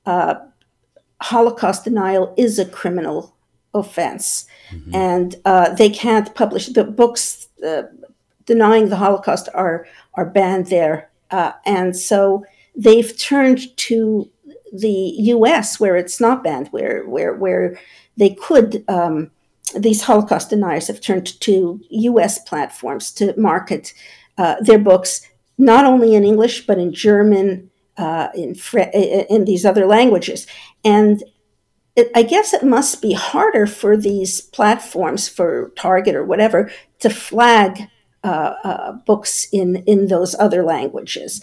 uh, 0.05 0.35
Holocaust 1.21 1.85
denial 1.85 2.33
is 2.37 2.59
a 2.59 2.65
criminal 2.65 3.33
offense, 3.73 4.45
mm-hmm. 4.71 4.95
and 4.95 5.35
uh, 5.45 5.73
they 5.73 5.89
can't 5.89 6.33
publish 6.35 6.67
the 6.67 6.83
books 6.83 7.47
uh, 7.65 7.83
denying 8.45 8.89
the 8.89 8.95
Holocaust 8.95 9.49
are 9.53 9.85
are 10.15 10.25
banned 10.25 10.67
there, 10.67 11.09
uh, 11.31 11.51
and 11.65 11.95
so 11.95 12.45
they've 12.75 13.17
turned 13.17 13.75
to 13.77 14.29
the 14.73 15.13
U.S. 15.19 15.79
where 15.79 15.95
it's 15.95 16.19
not 16.19 16.43
banned, 16.43 16.67
where 16.69 17.05
where 17.05 17.33
where 17.35 17.79
they 18.17 18.31
could. 18.31 18.83
Um, 18.87 19.31
these 19.75 20.01
Holocaust 20.03 20.49
deniers 20.49 20.87
have 20.87 21.01
turned 21.01 21.39
to 21.41 21.81
U.S. 21.89 22.39
platforms 22.39 23.11
to 23.11 23.37
market 23.37 23.93
uh, 24.37 24.55
their 24.61 24.79
books, 24.79 25.27
not 25.57 25.85
only 25.85 26.15
in 26.15 26.23
English 26.23 26.65
but 26.65 26.77
in 26.77 26.93
German, 26.93 27.69
uh, 27.97 28.29
in 28.33 28.55
Fre- 28.55 28.91
in 29.29 29.45
these 29.45 29.65
other 29.65 29.85
languages, 29.85 30.47
and 30.85 31.23
it, 31.97 32.11
I 32.15 32.21
guess 32.21 32.53
it 32.53 32.63
must 32.63 33.01
be 33.01 33.13
harder 33.13 33.65
for 33.65 33.97
these 33.97 34.39
platforms, 34.39 35.27
for 35.27 35.73
Target 35.75 36.15
or 36.15 36.23
whatever, 36.23 36.71
to 36.99 37.09
flag 37.09 37.89
uh, 38.23 38.53
uh, 38.63 38.91
books 39.05 39.47
in 39.51 39.77
in 39.87 40.07
those 40.07 40.35
other 40.39 40.63
languages. 40.63 41.41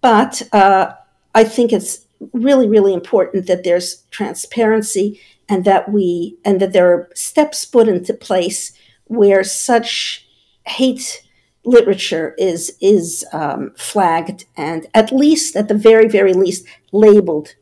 But 0.00 0.42
uh, 0.52 0.92
I 1.34 1.44
think 1.44 1.72
it's 1.72 2.06
really, 2.32 2.68
really 2.68 2.94
important 2.94 3.46
that 3.48 3.64
there's 3.64 4.04
transparency 4.12 5.20
and 5.48 5.64
that 5.64 5.90
we 5.90 6.38
and 6.44 6.60
that 6.60 6.72
there 6.72 6.92
are 6.92 7.10
steps 7.14 7.64
put 7.64 7.88
into 7.88 8.14
place 8.14 8.72
where 9.06 9.42
such 9.42 10.28
hate 10.64 11.26
literature 11.64 12.36
is 12.38 12.76
is 12.80 13.24
um, 13.32 13.72
flagged 13.76 14.44
and 14.56 14.86
at 14.94 15.10
least 15.10 15.56
at 15.56 15.66
the 15.66 15.74
very 15.74 16.08
very 16.08 16.32
least 16.32 16.66
labeled 16.92 17.54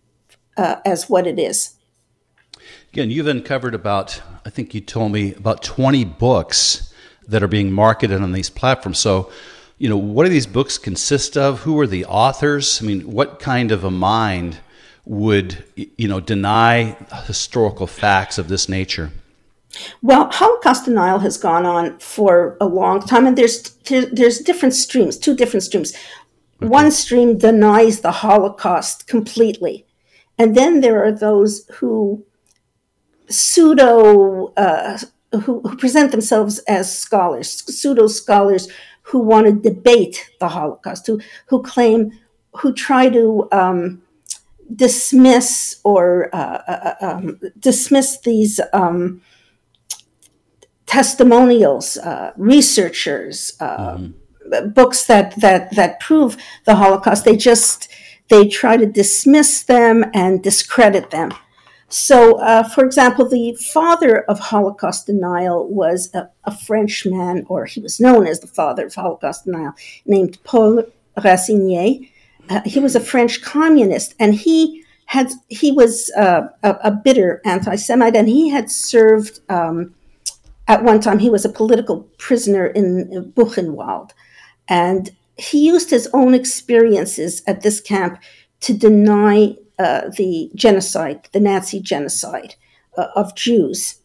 uh, 0.58 0.76
as 0.84 1.08
what 1.08 1.26
it 1.26 1.38
is 1.38 1.76
Again, 2.92 3.10
you've 3.10 3.28
uncovered 3.28 3.74
about, 3.74 4.20
I 4.44 4.50
think 4.50 4.74
you 4.74 4.80
told 4.80 5.12
me, 5.12 5.32
about 5.34 5.62
20 5.62 6.04
books 6.04 6.92
that 7.28 7.40
are 7.40 7.48
being 7.48 7.70
marketed 7.70 8.20
on 8.20 8.32
these 8.32 8.50
platforms. 8.50 8.98
So, 8.98 9.30
you 9.78 9.88
know, 9.88 9.96
what 9.96 10.24
do 10.24 10.28
these 10.28 10.48
books 10.48 10.76
consist 10.76 11.36
of? 11.36 11.60
Who 11.60 11.78
are 11.78 11.86
the 11.86 12.04
authors? 12.04 12.82
I 12.82 12.86
mean, 12.86 13.02
what 13.02 13.38
kind 13.38 13.70
of 13.70 13.84
a 13.84 13.92
mind 13.92 14.58
would, 15.04 15.64
you 15.76 16.08
know, 16.08 16.18
deny 16.18 16.96
historical 17.26 17.86
facts 17.86 18.38
of 18.38 18.48
this 18.48 18.68
nature? 18.68 19.12
Well, 20.02 20.28
Holocaust 20.32 20.86
denial 20.86 21.20
has 21.20 21.36
gone 21.36 21.64
on 21.64 21.96
for 22.00 22.56
a 22.60 22.66
long 22.66 23.00
time, 23.00 23.24
and 23.24 23.38
there's 23.38 23.70
there's 23.88 24.40
different 24.40 24.74
streams, 24.74 25.16
two 25.16 25.36
different 25.36 25.62
streams. 25.62 25.94
Okay. 26.60 26.68
One 26.68 26.90
stream 26.90 27.38
denies 27.38 28.00
the 28.00 28.10
Holocaust 28.10 29.06
completely, 29.06 29.86
and 30.36 30.56
then 30.56 30.80
there 30.80 31.04
are 31.04 31.12
those 31.12 31.66
who 31.74 32.24
pseudo 33.30 34.52
uh, 34.56 34.98
who, 35.32 35.60
who, 35.60 35.76
present 35.76 36.10
themselves 36.10 36.58
as 36.60 36.96
scholars, 36.96 37.62
pseudo 37.66 38.08
scholars 38.08 38.68
who 39.02 39.20
want 39.20 39.46
to 39.46 39.52
debate 39.52 40.30
the 40.40 40.48
Holocaust, 40.48 41.06
who 41.06 41.20
who 41.46 41.62
claim, 41.62 42.12
who 42.56 42.72
try 42.72 43.08
to 43.08 43.48
um, 43.52 44.02
dismiss 44.74 45.80
or 45.84 46.34
uh, 46.34 46.62
uh, 46.66 46.94
um, 47.00 47.40
dismiss 47.58 48.20
these 48.20 48.60
um, 48.72 49.22
testimonials, 50.86 51.96
uh, 51.98 52.32
researchers, 52.36 53.52
uh, 53.60 53.96
mm-hmm. 53.96 54.68
books 54.70 55.04
that 55.06 55.40
that 55.40 55.74
that 55.76 56.00
prove 56.00 56.36
the 56.64 56.74
Holocaust. 56.74 57.24
They 57.24 57.36
just 57.36 57.88
they 58.28 58.48
try 58.48 58.76
to 58.76 58.86
dismiss 58.86 59.62
them 59.62 60.04
and 60.12 60.42
discredit 60.42 61.10
them 61.10 61.30
so, 61.90 62.38
uh, 62.38 62.62
for 62.62 62.84
example, 62.84 63.28
the 63.28 63.54
father 63.54 64.20
of 64.22 64.38
Holocaust 64.38 65.06
denial 65.06 65.68
was 65.68 66.08
a, 66.14 66.30
a 66.44 66.56
Frenchman, 66.56 67.44
or 67.48 67.66
he 67.66 67.80
was 67.80 67.98
known 67.98 68.28
as 68.28 68.38
the 68.38 68.46
father 68.46 68.86
of 68.86 68.94
Holocaust 68.94 69.44
denial, 69.44 69.72
named 70.06 70.38
Paul 70.44 70.84
Rassinier. 71.22 72.06
Uh, 72.48 72.60
he 72.64 72.78
was 72.78 72.94
a 72.94 73.00
French 73.00 73.42
communist, 73.42 74.14
and 74.20 74.36
he 74.36 74.84
had 75.06 75.32
he 75.48 75.72
was 75.72 76.12
uh, 76.16 76.42
a, 76.62 76.76
a, 76.84 76.90
bitter 76.92 77.42
anti-Semite, 77.44 78.14
and 78.14 78.28
he 78.28 78.48
had 78.48 78.70
served 78.70 79.40
um, 79.48 79.92
at 80.68 80.84
one 80.84 81.00
time. 81.00 81.18
He 81.18 81.30
was 81.30 81.44
a 81.44 81.48
political 81.48 82.02
prisoner 82.18 82.66
in 82.66 83.32
Buchenwald, 83.36 84.12
and 84.68 85.10
he 85.36 85.66
used 85.66 85.90
his 85.90 86.08
own 86.12 86.34
experiences 86.34 87.42
at 87.48 87.62
this 87.62 87.80
camp 87.80 88.20
to 88.60 88.74
deny 88.74 89.56
uh, 89.80 90.10
the 90.16 90.50
genocide, 90.54 91.26
the 91.32 91.40
Nazi 91.40 91.80
genocide 91.80 92.54
uh, 92.98 93.06
of 93.16 93.34
Jews, 93.34 94.00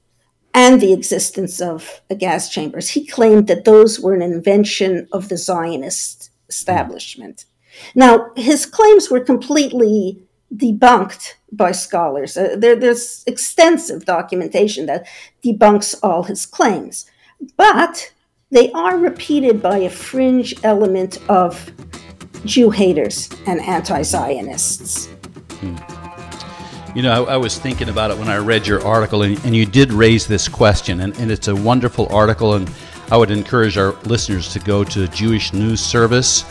and 0.54 0.80
the 0.80 0.94
existence 0.94 1.60
of 1.60 2.02
gas 2.18 2.50
chambers. 2.50 2.92
He 2.92 3.06
claimed 3.06 3.48
that 3.48 3.66
those 3.66 4.00
were 4.00 4.14
an 4.14 4.22
invention 4.22 5.10
of 5.12 5.28
the 5.28 5.36
Zionist 5.36 6.32
establishment. 6.48 7.44
Now, 7.94 8.32
his 8.38 8.66
claims 8.66 9.12
were 9.12 9.20
completely 9.20 10.24
debunked 10.56 11.34
by 11.52 11.74
scholars. 11.74 12.38
Uh, 12.38 12.56
there, 12.58 12.78
there's 12.78 13.26
extensive 13.28 14.06
documentation 14.06 14.86
that 14.86 15.06
debunks 15.44 15.94
all 16.02 16.24
his 16.24 16.46
claims, 16.46 17.06
but 17.58 18.14
they 18.50 18.72
are 18.72 18.98
repeated 18.98 19.62
by 19.62 19.80
a 19.80 19.90
fringe 19.90 20.54
element 20.64 21.20
of 21.28 21.70
Jew 22.46 22.70
haters 22.70 23.30
and 23.46 23.60
anti 23.60 24.04
Zionists. 24.04 25.10
You 26.96 27.02
know, 27.02 27.26
I, 27.26 27.34
I, 27.34 27.38
was 27.38 27.60
thinking 27.60 27.90
about 27.90 28.12
it 28.12 28.18
when 28.18 28.30
I 28.30 28.38
read 28.38 28.66
your 28.66 28.82
article, 28.88 29.24
and, 29.24 29.38
and 29.44 29.54
you 29.54 29.66
did 29.66 29.92
raise 29.92 30.26
this 30.28 30.48
question, 30.48 31.02
and, 31.02 31.14
and, 31.20 31.30
it's 31.30 31.50
a 31.50 31.56
wonderful 31.56 32.08
article, 32.08 32.54
and 32.54 32.72
I 33.12 33.18
would 33.18 33.32
encourage 33.32 33.78
our 33.78 33.92
listeners 34.04 34.54
to 34.54 34.60
go 34.60 34.86
to 34.86 35.06
Jewish 35.10 35.52
News 35.52 35.82
Service 35.82 36.46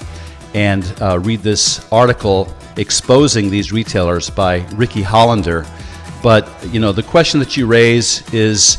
and 0.52 0.84
uh, 1.00 1.18
read 1.18 1.40
this 1.40 1.90
article 1.90 2.54
exposing 2.76 3.48
these 3.48 3.72
retailers 3.72 4.28
by 4.28 4.58
Ricki 4.74 5.00
Hollander. 5.00 5.64
But, 6.22 6.46
you 6.70 6.78
know, 6.78 6.92
the 6.92 7.02
question 7.02 7.40
that 7.40 7.56
you 7.56 7.66
raise 7.66 8.22
is 8.34 8.74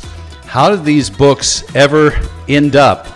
how 0.45 0.69
did 0.69 0.85
these 0.85 1.09
books 1.09 1.63
ever 1.75 2.11
end 2.47 2.75
up 2.75 3.07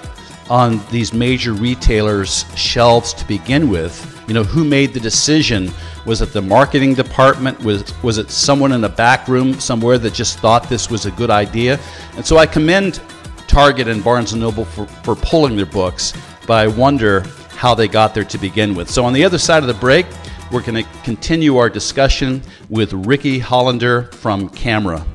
on 0.50 0.82
these 0.90 1.14
major 1.14 1.54
retailers' 1.54 2.46
shelves 2.58 3.14
to 3.14 3.28
begin 3.28 3.70
with? 3.70 4.19
You 4.30 4.36
know, 4.36 4.44
who 4.44 4.64
made 4.64 4.94
the 4.94 5.00
decision 5.02 5.72
was 6.06 6.22
it 6.22 6.32
the 6.32 6.42
marketing 6.42 6.94
department? 6.94 7.60
Was, 7.64 7.84
was 8.04 8.18
it 8.18 8.30
someone 8.32 8.72
in 8.72 8.84
a 8.84 8.90
back 8.90 9.28
room 9.28 9.60
somewhere 9.60 9.98
that 9.98 10.14
just 10.14 10.40
thought 10.40 10.70
this 10.70 10.90
was 10.90 11.06
a 11.06 11.12
good 11.12 11.30
idea? 11.30 11.78
And 12.16 12.26
so 12.26 12.38
I 12.38 12.46
commend 12.46 13.02
Target 13.48 13.88
and 13.88 14.04
Barnes 14.04 14.34
& 14.34 14.36
Noble 14.36 14.64
for, 14.66 14.86
for 14.86 15.16
pulling 15.16 15.58
their 15.58 15.66
books, 15.66 16.14
but 16.48 16.54
I 16.54 16.68
wonder 16.68 17.22
how 17.50 17.74
they 17.76 17.88
got 17.88 18.14
there 18.14 18.24
to 18.24 18.38
begin 18.38 18.76
with. 18.76 18.90
So 18.90 19.04
on 19.04 19.14
the 19.14 19.26
other 19.26 19.38
side 19.38 19.64
of 19.64 19.68
the 19.68 19.74
break, 19.74 20.06
We're 20.52 20.64
going 20.64 20.84
to 20.84 20.90
continue 21.04 21.58
our 21.58 21.70
discussion 21.70 22.42
with 22.70 22.92
Ricki 22.92 23.38
Hollander 23.38 24.04
from 24.14 24.50
Camera. 24.50 25.06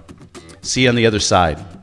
See 0.62 0.84
you 0.84 0.88
on 0.88 0.94
the 0.94 1.06
other 1.06 1.18
side. 1.18 1.73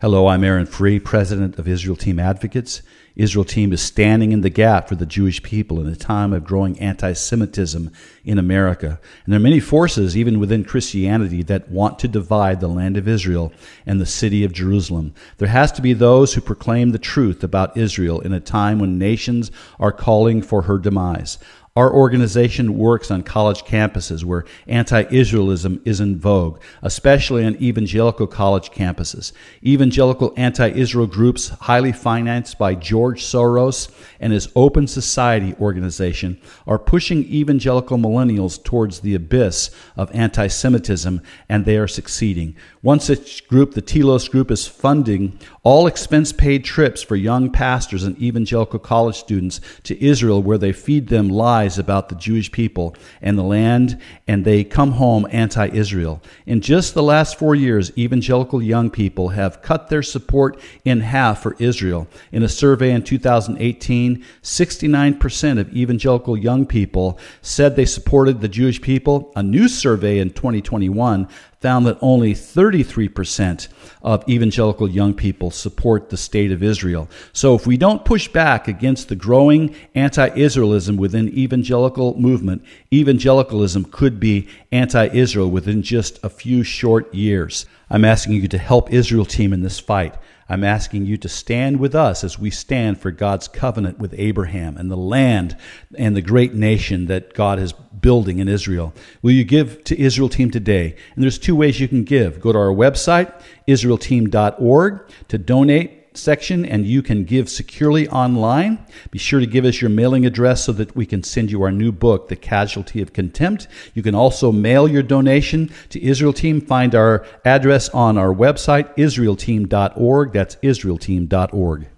Hello, 0.00 0.28
I'm 0.28 0.44
Aaron 0.44 0.64
Fruh, 0.64 0.98
president 1.04 1.58
of 1.58 1.68
Israel 1.68 1.94
Team 1.94 2.18
Advocates. 2.18 2.80
Israel 3.16 3.44
Team 3.44 3.70
is 3.70 3.82
standing 3.82 4.32
in 4.32 4.40
the 4.40 4.48
gap 4.48 4.88
for 4.88 4.94
the 4.94 5.04
Jewish 5.04 5.42
people 5.42 5.78
in 5.78 5.86
a 5.86 5.94
time 5.94 6.32
of 6.32 6.42
growing 6.42 6.80
anti 6.80 7.12
Semitism 7.12 7.90
in 8.24 8.38
America. 8.38 8.98
And 9.24 9.32
there 9.32 9.38
are 9.38 9.42
many 9.42 9.60
forces, 9.60 10.16
even 10.16 10.40
within 10.40 10.64
Christianity, 10.64 11.42
that 11.42 11.68
want 11.68 11.98
to 11.98 12.08
divide 12.08 12.60
the 12.60 12.68
land 12.68 12.96
of 12.96 13.06
Israel 13.06 13.52
and 13.84 14.00
the 14.00 14.06
city 14.06 14.42
of 14.42 14.54
Jerusalem. 14.54 15.12
There 15.36 15.48
has 15.48 15.70
to 15.72 15.82
be 15.82 15.92
those 15.92 16.32
who 16.32 16.40
proclaim 16.40 16.92
the 16.92 16.98
truth 16.98 17.44
about 17.44 17.76
Israel 17.76 18.20
in 18.20 18.32
a 18.32 18.40
time 18.40 18.78
when 18.78 18.96
nations 18.96 19.50
are 19.78 19.92
calling 19.92 20.40
for 20.40 20.62
her 20.62 20.78
demise. 20.78 21.36
Our 21.76 21.94
organization 21.94 22.76
works 22.76 23.12
on 23.12 23.22
college 23.22 23.62
campuses 23.62 24.24
where 24.24 24.44
anti 24.66 25.04
Israelism 25.04 25.80
is 25.86 26.00
in 26.00 26.18
vogue, 26.18 26.60
especially 26.82 27.44
on 27.46 27.62
evangelical 27.62 28.26
college 28.26 28.72
campuses. 28.72 29.30
Evangelical 29.64 30.34
anti 30.36 30.68
Israel 30.68 31.06
groups, 31.06 31.50
highly 31.50 31.92
financed 31.92 32.58
by 32.58 32.74
George 32.74 33.22
Soros 33.22 33.88
and 34.18 34.32
his 34.32 34.48
Open 34.56 34.88
Society 34.88 35.54
organization, 35.60 36.40
are 36.66 36.78
pushing 36.78 37.22
evangelical 37.26 37.98
millennials 37.98 38.60
towards 38.62 39.00
the 39.00 39.14
abyss 39.14 39.70
of 39.96 40.10
anti 40.12 40.48
Semitism, 40.48 41.22
and 41.48 41.64
they 41.66 41.76
are 41.76 41.86
succeeding. 41.86 42.56
One 42.82 42.98
such 42.98 43.46
group, 43.46 43.74
the 43.74 43.82
Telos 43.82 44.26
Group, 44.28 44.50
is 44.50 44.66
funding 44.66 45.38
all 45.62 45.86
expense 45.86 46.32
paid 46.32 46.64
trips 46.64 47.02
for 47.02 47.14
young 47.14 47.50
pastors 47.50 48.04
and 48.04 48.18
evangelical 48.18 48.78
college 48.78 49.16
students 49.16 49.60
to 49.82 50.02
Israel, 50.02 50.42
where 50.42 50.56
they 50.56 50.72
feed 50.72 51.08
them 51.08 51.28
lies 51.28 51.78
about 51.78 52.08
the 52.08 52.14
Jewish 52.14 52.50
people 52.50 52.96
and 53.20 53.36
the 53.36 53.42
land, 53.42 54.00
and 54.26 54.46
they 54.46 54.64
come 54.64 54.92
home 54.92 55.26
anti 55.30 55.68
Israel. 55.68 56.22
In 56.46 56.62
just 56.62 56.94
the 56.94 57.02
last 57.02 57.38
four 57.38 57.54
years, 57.54 57.92
evangelical 57.98 58.62
young 58.62 58.88
people 58.88 59.28
have 59.28 59.60
cut 59.60 59.90
their 59.90 60.02
support 60.02 60.58
in 60.82 61.00
half 61.00 61.42
for 61.42 61.56
Israel. 61.58 62.08
In 62.32 62.42
a 62.42 62.48
survey 62.48 62.92
in 62.92 63.02
2018, 63.02 64.24
69% 64.42 65.60
of 65.60 65.76
evangelical 65.76 66.34
young 66.34 66.64
people 66.64 67.18
said 67.42 67.76
they 67.76 67.84
supported 67.84 68.40
the 68.40 68.48
Jewish 68.48 68.80
people. 68.80 69.32
A 69.36 69.42
new 69.42 69.68
survey 69.68 70.18
in 70.18 70.30
2021 70.30 71.28
found 71.60 71.84
that 71.84 71.98
only 72.00 72.32
33% 72.32 73.68
of 74.02 74.26
evangelical 74.28 74.88
young 74.88 75.12
people 75.12 75.50
support 75.50 76.08
the 76.08 76.16
state 76.16 76.50
of 76.50 76.62
Israel. 76.62 77.08
So 77.34 77.54
if 77.54 77.66
we 77.66 77.76
don't 77.76 78.04
push 78.04 78.28
back 78.28 78.66
against 78.66 79.08
the 79.08 79.16
growing 79.16 79.74
anti-Israelism 79.94 80.96
within 80.96 81.28
evangelical 81.28 82.18
movement, 82.18 82.64
evangelicalism 82.92 83.84
could 83.84 84.18
be 84.18 84.48
anti-Israel 84.72 85.50
within 85.50 85.82
just 85.82 86.18
a 86.24 86.30
few 86.30 86.62
short 86.62 87.14
years. 87.14 87.66
I'm 87.90 88.06
asking 88.06 88.34
you 88.34 88.48
to 88.48 88.58
help 88.58 88.90
Israel 88.92 89.26
team 89.26 89.52
in 89.52 89.60
this 89.60 89.78
fight. 89.78 90.14
I'm 90.50 90.64
asking 90.64 91.06
you 91.06 91.16
to 91.18 91.28
stand 91.28 91.78
with 91.78 91.94
us 91.94 92.24
as 92.24 92.36
we 92.36 92.50
stand 92.50 93.00
for 93.00 93.12
God's 93.12 93.46
covenant 93.46 94.00
with 94.00 94.12
Abraham 94.18 94.76
and 94.76 94.90
the 94.90 94.96
land 94.96 95.56
and 95.96 96.16
the 96.16 96.20
great 96.20 96.54
nation 96.54 97.06
that 97.06 97.34
God 97.34 97.60
is 97.60 97.72
building 97.72 98.40
in 98.40 98.48
Israel. 98.48 98.92
Will 99.22 99.30
you 99.30 99.44
give 99.44 99.84
to 99.84 99.96
Israel 99.96 100.28
Team 100.28 100.50
today? 100.50 100.96
And 101.14 101.22
there's 101.22 101.38
two 101.38 101.54
ways 101.54 101.78
you 101.78 101.86
can 101.86 102.02
give. 102.02 102.40
Go 102.40 102.50
to 102.50 102.58
our 102.58 102.74
website, 102.74 103.32
israelteam.org, 103.68 105.08
to 105.28 105.38
donate 105.38 105.99
section 106.14 106.64
and 106.64 106.86
you 106.86 107.02
can 107.02 107.24
give 107.24 107.48
securely 107.48 108.08
online. 108.08 108.84
Be 109.10 109.18
sure 109.18 109.40
to 109.40 109.46
give 109.46 109.64
us 109.64 109.80
your 109.80 109.90
mailing 109.90 110.26
address 110.26 110.64
so 110.64 110.72
that 110.72 110.94
we 110.96 111.06
can 111.06 111.22
send 111.22 111.50
you 111.50 111.62
our 111.62 111.72
new 111.72 111.92
book, 111.92 112.28
The 112.28 112.36
Casualty 112.36 113.00
of 113.00 113.12
Contempt. 113.12 113.68
You 113.94 114.02
can 114.02 114.14
also 114.14 114.52
mail 114.52 114.88
your 114.88 115.02
donation 115.02 115.70
to 115.90 116.02
Israel 116.02 116.32
Team. 116.32 116.60
Find 116.60 116.94
our 116.94 117.24
address 117.44 117.88
on 117.90 118.18
our 118.18 118.34
website, 118.34 118.94
israelteam.org. 118.96 120.32
That's 120.32 120.56
israelteam.org. 120.56 121.88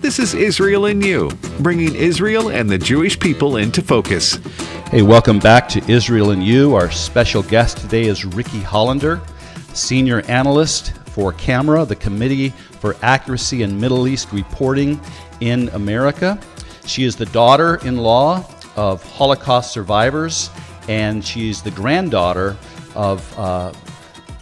This 0.00 0.18
is 0.20 0.34
Israel 0.34 0.86
and 0.86 1.04
You, 1.04 1.30
bringing 1.60 1.94
Israel 1.94 2.50
and 2.50 2.70
the 2.70 2.78
Jewish 2.78 3.18
people 3.18 3.56
into 3.56 3.82
focus. 3.82 4.36
Hey, 4.90 5.02
welcome 5.02 5.40
back 5.40 5.68
to 5.70 5.90
Israel 5.90 6.30
and 6.30 6.44
You. 6.44 6.76
Our 6.76 6.92
special 6.92 7.42
guest 7.42 7.78
today 7.78 8.04
is 8.04 8.24
Ricki 8.24 8.60
Hollander, 8.60 9.20
senior 9.72 10.20
analyst 10.26 10.92
for 11.16 11.32
CAMERA, 11.32 11.86
the 11.86 11.96
Committee 11.96 12.50
for 12.50 12.94
Accuracy 13.00 13.62
in 13.62 13.80
Middle 13.80 14.06
East 14.06 14.30
Reporting 14.32 15.00
in 15.40 15.70
America. 15.70 16.38
She 16.84 17.04
is 17.04 17.16
the 17.16 17.24
daughter 17.24 17.76
in 17.86 17.96
law 17.96 18.44
of 18.76 19.02
Holocaust 19.14 19.72
survivors, 19.72 20.50
and 20.88 21.24
she's 21.24 21.62
the 21.62 21.70
granddaughter 21.70 22.54
of 22.94 23.38
uh, 23.38 23.72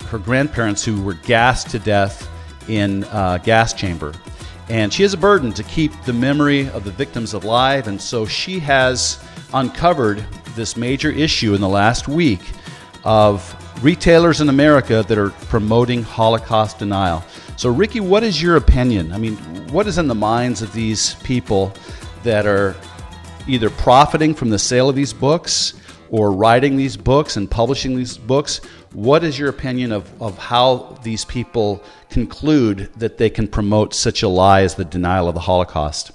her 0.06 0.18
grandparents 0.18 0.84
who 0.84 1.00
were 1.00 1.14
gassed 1.14 1.70
to 1.70 1.78
death 1.78 2.28
in 2.68 3.04
a 3.12 3.40
gas 3.44 3.72
chamber. 3.72 4.12
And 4.68 4.92
she 4.92 5.04
has 5.04 5.14
a 5.14 5.18
burden 5.18 5.52
to 5.52 5.62
keep 5.62 5.92
the 6.02 6.12
memory 6.12 6.68
of 6.70 6.82
the 6.82 6.90
victims 6.90 7.34
alive, 7.34 7.86
and 7.86 8.02
so 8.02 8.26
she 8.26 8.58
has 8.58 9.22
uncovered 9.52 10.26
this 10.56 10.76
major 10.76 11.10
issue 11.12 11.54
in 11.54 11.60
the 11.60 11.68
last 11.68 12.08
week 12.08 12.40
of 13.04 13.54
retailers 13.84 14.40
in 14.40 14.48
America 14.48 15.04
that 15.06 15.18
are 15.18 15.28
promoting 15.52 16.02
Holocaust 16.02 16.78
denial. 16.78 17.22
So, 17.56 17.68
Ricki, 17.68 18.00
what 18.00 18.22
is 18.22 18.40
your 18.40 18.56
opinion? 18.56 19.12
I 19.12 19.18
mean, 19.18 19.36
what 19.68 19.86
is 19.86 19.98
in 19.98 20.08
the 20.08 20.14
minds 20.14 20.62
of 20.62 20.72
these 20.72 21.14
people 21.16 21.70
that 22.22 22.46
are 22.46 22.74
either 23.46 23.68
profiting 23.68 24.34
from 24.34 24.48
the 24.48 24.58
sale 24.58 24.88
of 24.88 24.96
these 24.96 25.12
books 25.12 25.74
or 26.10 26.32
writing 26.32 26.78
these 26.78 26.96
books 26.96 27.36
and 27.36 27.50
publishing 27.50 27.94
these 27.94 28.16
books? 28.16 28.62
What 28.94 29.22
is 29.22 29.38
your 29.38 29.50
opinion 29.50 29.92
of, 29.92 30.10
of 30.22 30.38
how 30.38 30.98
these 31.02 31.26
people 31.26 31.84
conclude 32.08 32.90
that 32.96 33.18
they 33.18 33.28
can 33.28 33.46
promote 33.46 33.92
such 33.92 34.22
a 34.22 34.28
lie 34.28 34.62
as 34.62 34.76
the 34.76 34.86
denial 34.86 35.28
of 35.28 35.34
the 35.34 35.40
Holocaust? 35.40 36.10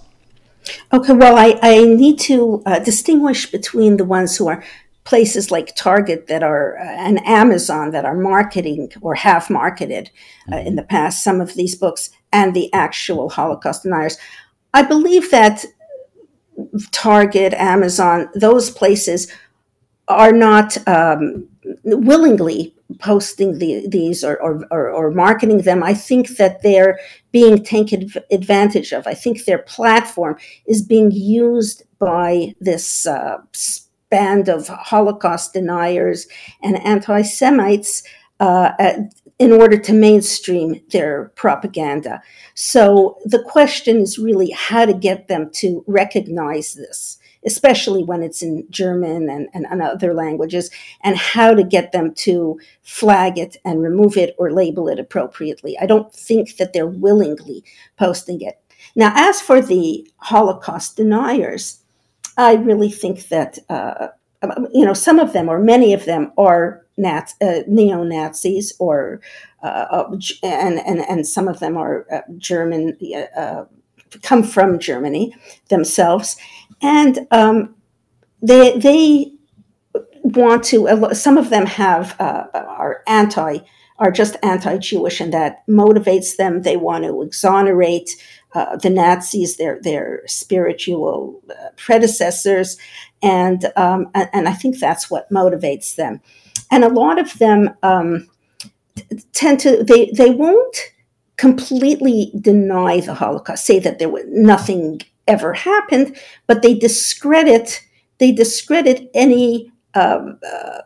Okay, 0.91 1.13
well, 1.13 1.37
I, 1.37 1.59
I 1.61 1.83
need 1.83 2.19
to 2.21 2.63
uh, 2.65 2.79
distinguish 2.79 3.51
between 3.51 3.97
the 3.97 4.05
ones 4.05 4.35
who 4.37 4.47
are 4.47 4.63
places 5.09 5.49
like 5.49 5.75
Target 5.75 6.27
that 6.27 6.43
are 6.43 6.77
uh, 6.77 6.83
and 6.83 7.19
Amazon 7.25 7.89
that 7.91 8.05
are 8.05 8.15
marketing 8.15 8.91
or 9.01 9.15
have 9.15 9.49
marketed 9.49 10.11
uh, 10.51 10.57
in 10.57 10.75
the 10.75 10.83
past 10.83 11.23
some 11.23 11.41
of 11.41 11.55
these 11.55 11.75
books 11.75 12.11
and 12.31 12.53
the 12.53 12.71
actual 12.73 13.27
Holocaust 13.29 13.81
deniers. 13.83 14.19
I 14.71 14.83
believe 14.83 15.31
that 15.31 15.65
Target, 16.91 17.53
Amazon, 17.55 18.29
those 18.35 18.69
places 18.69 19.31
are 20.07 20.31
not 20.31 20.77
um, 20.87 21.47
willingly 21.83 22.75
posting 22.99 23.57
the, 23.57 23.87
these 23.87 24.23
or, 24.23 24.39
or, 24.41 24.67
or, 24.69 24.89
or, 24.89 25.11
marketing 25.11 25.61
them. 25.61 25.81
I 25.83 25.93
think 25.93 26.37
that 26.37 26.61
they're 26.61 26.99
being 27.31 27.63
taken 27.63 28.09
advantage 28.31 28.91
of. 28.91 29.05
I 29.05 29.13
think 29.13 29.45
their 29.45 29.59
platform 29.59 30.37
is 30.67 30.81
being 30.81 31.11
used 31.11 31.83
by 31.99 32.55
this 32.59 33.05
uh, 33.05 33.37
band 34.09 34.49
of 34.49 34.67
Holocaust 34.67 35.53
deniers 35.53 36.27
and 36.61 36.83
anti 36.85 37.21
Semites 37.21 38.03
uh, 38.39 38.71
in 39.37 39.51
order 39.51 39.77
to 39.77 39.93
mainstream 39.93 40.81
their 40.91 41.31
propaganda. 41.35 42.21
So 42.55 43.17
the 43.25 43.41
question 43.41 43.97
is 43.97 44.19
really 44.19 44.51
how 44.51 44.85
to 44.85 44.93
get 44.93 45.27
them 45.27 45.49
to 45.55 45.83
recognize 45.87 46.73
this. 46.73 47.17
Especially 47.45 48.03
when 48.03 48.21
it's 48.21 48.41
in 48.41 48.67
German 48.69 49.29
and, 49.29 49.47
and, 49.53 49.65
and 49.65 49.81
other 49.81 50.13
languages, 50.13 50.69
and 51.05 51.15
how 51.15 51.53
to 51.53 51.63
get 51.63 51.93
them 51.93 52.13
to 52.15 52.59
flag 52.81 53.37
it 53.37 53.55
and 53.63 53.81
remove 53.81 54.17
it 54.17 54.35
or 54.37 54.51
label 54.51 54.89
it 54.89 54.99
appropriately. 54.99 55.77
I 55.79 55.85
don't 55.85 56.13
think 56.13 56.57
that 56.57 56.73
they're 56.73 56.85
willingly 56.85 57.63
posting 57.97 58.41
it. 58.41 58.59
Now, 58.93 59.13
as 59.15 59.39
for 59.39 59.61
the 59.61 60.05
Holocaust 60.17 60.97
deniers, 60.97 61.78
I 62.39 62.53
really 62.53 62.89
think 62.89 63.27
that 63.27 63.59
uh, 63.69 64.07
um, 64.41 64.67
you 64.73 64.85
know 64.85 64.93
some 64.93 65.19
of 65.19 65.33
them 65.33 65.49
or 65.49 65.59
many 65.59 65.93
of 65.93 66.05
them 66.05 66.31
are 66.37 66.85
Nat, 66.97 67.33
uh, 67.41 67.59
neo 67.67 68.03
Nazis 68.03 68.73
or 68.79 69.21
uh, 69.61 69.85
uh 69.91 70.19
and, 70.41 70.79
and 70.79 70.99
and 71.01 71.27
some 71.27 71.47
of 71.49 71.59
them 71.59 71.77
are 71.77 72.05
uh, 72.11 72.21
German 72.37 72.97
uh, 73.35 73.65
come 74.21 74.43
from 74.43 74.79
Germany 74.79 75.35
themselves, 75.69 76.37
and 76.81 77.27
um, 77.31 77.75
they 78.41 78.77
they 78.77 79.33
want 80.23 80.63
to. 80.65 81.09
Some 81.13 81.37
of 81.37 81.49
them 81.49 81.65
have 81.65 82.15
are 82.19 83.03
anti 83.05 83.59
are 83.97 84.11
just 84.11 84.37
anti-Jewish, 84.43 85.19
and 85.19 85.33
that 85.33 85.67
motivates 85.67 86.37
them. 86.37 86.61
They 86.61 86.77
want 86.77 87.03
to 87.03 87.21
exonerate 87.21 88.09
uh, 88.53 88.77
the 88.77 88.89
Nazis, 88.89 89.57
their 89.57 89.79
their 89.81 90.23
spiritual 90.25 91.41
uh, 91.49 91.69
predecessors, 91.77 92.77
and, 93.21 93.71
um, 93.75 94.09
and, 94.15 94.47
I 94.47 94.53
think 94.53 94.79
that's 94.79 95.11
what 95.11 95.29
motivates 95.29 95.95
them. 95.95 96.21
And 96.71 96.83
a 96.83 96.89
lot 96.89 97.19
of 97.19 97.37
them 97.37 97.69
um, 97.83 98.27
tend 99.33 99.59
to 99.61 99.83
they 99.83 100.11
they 100.15 100.31
won't 100.31 100.77
completely 101.37 102.31
deny 102.39 102.99
the 102.99 103.13
Holocaust, 103.13 103.65
say 103.65 103.79
that 103.79 103.99
there 103.99 104.09
was 104.09 104.23
nothing 104.27 105.01
ever 105.27 105.53
happened, 105.53 106.17
but 106.47 106.61
they 106.61 106.73
discredit 106.73 107.81
they 108.17 108.31
discredit 108.31 109.09
any 109.13 109.71
um, 109.95 110.39
uh, 110.47 110.79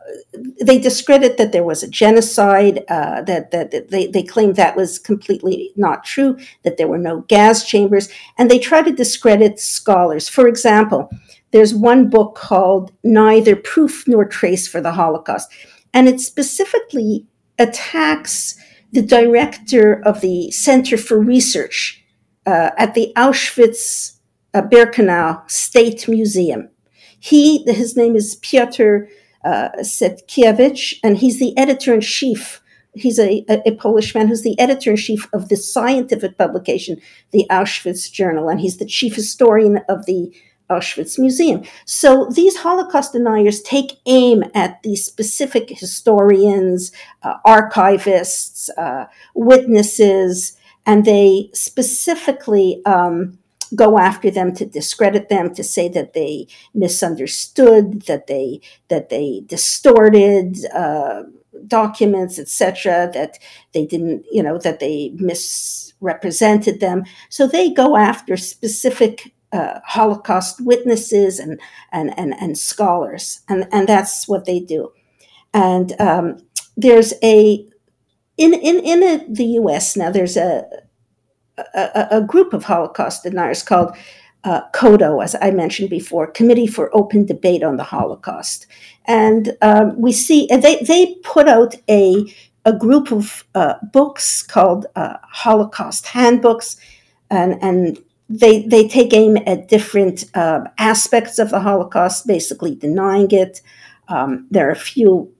they 0.62 0.78
discredit 0.78 1.36
that 1.36 1.52
there 1.52 1.64
was 1.64 1.82
a 1.82 1.90
genocide, 1.90 2.84
uh, 2.88 3.22
that, 3.22 3.50
that, 3.50 3.70
that, 3.70 3.90
they, 3.90 4.06
they 4.06 4.22
claim 4.22 4.54
that 4.54 4.76
was 4.76 4.98
completely 4.98 5.72
not 5.76 6.04
true, 6.04 6.38
that 6.62 6.78
there 6.78 6.88
were 6.88 6.98
no 6.98 7.20
gas 7.22 7.66
chambers, 7.66 8.08
and 8.38 8.50
they 8.50 8.58
try 8.58 8.82
to 8.82 8.90
discredit 8.90 9.60
scholars. 9.60 10.28
For 10.28 10.48
example, 10.48 11.10
there's 11.50 11.74
one 11.74 12.08
book 12.08 12.34
called 12.34 12.92
Neither 13.02 13.56
Proof 13.56 14.08
Nor 14.08 14.24
Trace 14.24 14.66
for 14.66 14.80
the 14.80 14.92
Holocaust, 14.92 15.52
and 15.92 16.08
it 16.08 16.20
specifically 16.20 17.26
attacks 17.58 18.56
the 18.92 19.02
director 19.02 20.00
of 20.04 20.20
the 20.20 20.50
Center 20.50 20.96
for 20.96 21.18
Research 21.18 22.02
uh, 22.46 22.70
at 22.78 22.94
the 22.94 23.12
Auschwitz 23.16 24.18
uh, 24.54 24.62
Birkenau 24.62 25.48
State 25.50 26.08
Museum. 26.08 26.70
He, 27.24 27.64
his 27.64 27.96
name 27.96 28.16
is 28.16 28.34
Piotr 28.34 29.06
uh, 29.46 29.70
Setkiewicz, 29.78 30.98
and 31.02 31.16
he's 31.16 31.38
the 31.38 31.56
editor 31.56 31.94
in 31.94 32.02
chief. 32.02 32.60
He's 32.92 33.18
a, 33.18 33.42
a, 33.48 33.62
a, 33.64 33.74
Polish 33.76 34.14
man 34.14 34.28
who's 34.28 34.42
the 34.42 34.60
editor 34.60 34.90
in 34.90 34.98
chief 34.98 35.26
of 35.32 35.48
the 35.48 35.56
scientific 35.56 36.36
publication, 36.36 37.00
the 37.30 37.46
Auschwitz 37.50 38.12
Journal, 38.12 38.50
and 38.50 38.60
he's 38.60 38.76
the 38.76 38.84
chief 38.84 39.14
historian 39.14 39.78
of 39.88 40.04
the 40.04 40.36
Auschwitz 40.68 41.18
Museum. 41.18 41.62
So 41.86 42.28
these 42.30 42.58
Holocaust 42.58 43.14
deniers 43.14 43.62
take 43.62 43.92
aim 44.04 44.44
at 44.54 44.82
these 44.82 45.02
specific 45.02 45.70
historians, 45.70 46.92
uh, 47.22 47.38
archivists, 47.46 48.68
uh, 48.76 49.06
witnesses, 49.34 50.58
and 50.84 51.06
they 51.06 51.48
specifically 51.54 52.84
um, 52.84 53.38
go 53.74 53.98
after 53.98 54.30
them 54.30 54.54
to 54.54 54.66
discredit 54.66 55.28
them, 55.28 55.54
to 55.54 55.64
say 55.64 55.88
that 55.88 56.12
they 56.12 56.46
misunderstood, 56.74 58.02
that 58.02 58.26
they 58.26 58.60
that 58.88 59.08
they 59.08 59.42
distorted. 59.46 60.64
Uh, 60.74 61.24
documents 61.68 62.36
etc 62.36 63.08
that 63.14 63.38
they 63.72 63.86
didn't 63.86 64.24
you 64.30 64.42
know 64.42 64.58
that 64.58 64.80
they 64.80 65.12
misrepresented 65.14 66.80
them 66.80 67.04
so 67.30 67.46
they 67.46 67.72
go 67.72 67.96
after 67.96 68.36
specific 68.36 69.32
uh, 69.54 69.78
Holocaust 69.84 70.60
witnesses 70.60 71.38
and, 71.38 71.60
and, 71.92 72.18
and, 72.18 72.34
and 72.40 72.58
scholars, 72.58 73.42
and, 73.48 73.68
and 73.70 73.88
that's 73.88 74.26
what 74.26 74.46
they 74.46 74.58
do. 74.58 74.90
And 75.54 75.98
um, 76.00 76.38
there's 76.76 77.14
a 77.22 77.64
in 78.36 78.52
in 78.52 78.80
in 78.80 79.02
a, 79.04 79.24
the 79.32 79.44
U.S. 79.62 79.96
now 79.96 80.10
there's 80.10 80.36
a, 80.36 80.64
a, 81.58 82.08
a 82.10 82.20
group 82.22 82.52
of 82.52 82.64
Holocaust 82.64 83.22
deniers 83.22 83.62
called 83.62 83.96
uh, 84.44 84.62
CODOH, 84.72 85.24
as 85.24 85.36
I 85.40 85.50
mentioned 85.50 85.90
before, 85.90 86.26
Committee 86.26 86.66
for 86.66 86.94
Open 86.94 87.24
Debate 87.24 87.62
on 87.62 87.76
the 87.76 87.84
Holocaust, 87.84 88.66
and 89.06 89.56
um, 89.62 89.98
we 90.00 90.12
see 90.12 90.46
they 90.50 90.76
they 90.82 91.14
put 91.22 91.48
out 91.48 91.74
a 91.88 92.32
a 92.66 92.72
group 92.72 93.12
of 93.12 93.44
uh, 93.54 93.74
books 93.92 94.42
called 94.42 94.86
uh, 94.96 95.16
Holocaust 95.22 96.06
handbooks, 96.06 96.76
and 97.30 97.62
and 97.62 97.98
they 98.28 98.66
they 98.66 98.86
take 98.86 99.14
aim 99.14 99.38
at 99.46 99.68
different 99.68 100.24
uh, 100.34 100.64
aspects 100.78 101.38
of 101.38 101.50
the 101.50 101.60
Holocaust, 101.60 102.26
basically 102.26 102.74
denying 102.74 103.30
it. 103.30 103.62
Um, 104.08 104.46
there 104.50 104.68
are 104.68 104.72
a 104.72 104.76
few 104.76 105.32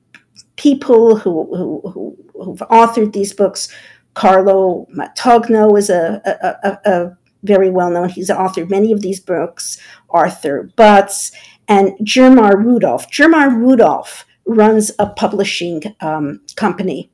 people 0.57 1.17
who, 1.17 1.57
who, 1.57 2.17
who 2.35 2.51
have 2.53 2.69
authored 2.69 3.13
these 3.13 3.33
books. 3.33 3.69
Carlo 4.15 4.87
Mattogno 4.97 5.77
is 5.79 5.91
a, 5.91 6.21
a, 6.25 6.69
a, 6.69 6.91
a 6.91 7.17
very 7.43 7.71
well 7.71 7.91
known. 7.91 8.09
He's 8.09 8.31
authored 8.31 8.71
many 8.71 8.93
of 8.93 9.01
these 9.03 9.21
books. 9.21 9.79
Arthur 10.11 10.71
Butz 10.77 11.33
and 11.69 11.93
Germar 12.03 12.57
Rudolph. 12.57 13.11
Germar 13.11 13.55
Rudolph 13.55 14.25
runs 14.47 14.93
a 14.99 15.09
publishing 15.09 15.83
um, 16.01 16.41
company 16.57 17.11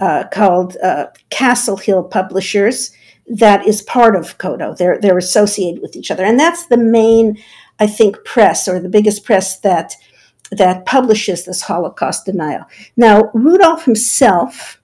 uh, 0.00 0.24
called 0.32 0.76
uh, 0.82 1.06
Castle 1.30 1.76
Hill 1.76 2.04
Publishers 2.04 2.92
that 3.28 3.66
is 3.66 3.82
part 3.82 4.16
of 4.16 4.38
CODOH. 4.38 4.76
They're 4.78 4.98
they're 5.00 5.18
associated 5.18 5.82
with 5.82 5.96
each 5.96 6.10
other, 6.10 6.24
and 6.24 6.38
that's 6.38 6.66
the 6.66 6.78
main, 6.78 7.38
I 7.78 7.86
think, 7.86 8.24
press 8.24 8.66
or 8.66 8.80
the 8.80 8.88
biggest 8.88 9.24
press 9.24 9.60
that 9.60 9.94
that 10.50 10.86
publishes 10.86 11.44
this 11.44 11.62
Holocaust 11.62 12.24
denial. 12.24 12.64
Now, 12.96 13.30
Rudolph 13.34 13.84
himself 13.84 14.80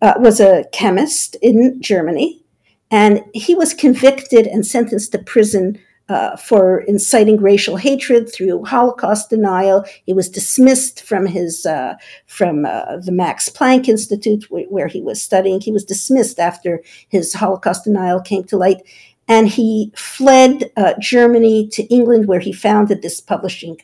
uh, 0.00 0.14
was 0.18 0.40
a 0.40 0.64
chemist 0.72 1.36
in 1.42 1.80
Germany, 1.80 2.42
and 2.90 3.22
he 3.34 3.54
was 3.54 3.74
convicted 3.74 4.46
and 4.46 4.66
sentenced 4.66 5.12
to 5.12 5.18
prison 5.18 5.78
uh, 6.08 6.36
for 6.36 6.80
inciting 6.80 7.36
racial 7.36 7.76
hatred 7.76 8.32
through 8.32 8.64
Holocaust 8.64 9.28
denial. 9.30 9.84
He 10.06 10.12
was 10.12 10.28
dismissed 10.28 11.02
from 11.02 11.26
his 11.26 11.66
uh, 11.66 11.94
from 12.26 12.64
uh, 12.64 12.96
the 12.98 13.12
Max 13.12 13.48
Planck 13.48 13.88
Institute 13.88 14.44
wh- 14.44 14.70
where 14.72 14.86
he 14.86 15.02
was 15.02 15.22
studying. 15.22 15.60
He 15.60 15.72
was 15.72 15.84
dismissed 15.84 16.38
after 16.38 16.82
his 17.08 17.34
Holocaust 17.34 17.84
denial 17.84 18.20
came 18.20 18.44
to 18.44 18.56
light, 18.56 18.82
and 19.26 19.48
he 19.48 19.92
fled 19.96 20.70
uh, 20.76 20.94
Germany 20.98 21.68
to 21.68 21.82
England, 21.84 22.26
where 22.26 22.40
he 22.40 22.52
founded 22.52 23.02
this 23.02 23.20
publishing. 23.20 23.78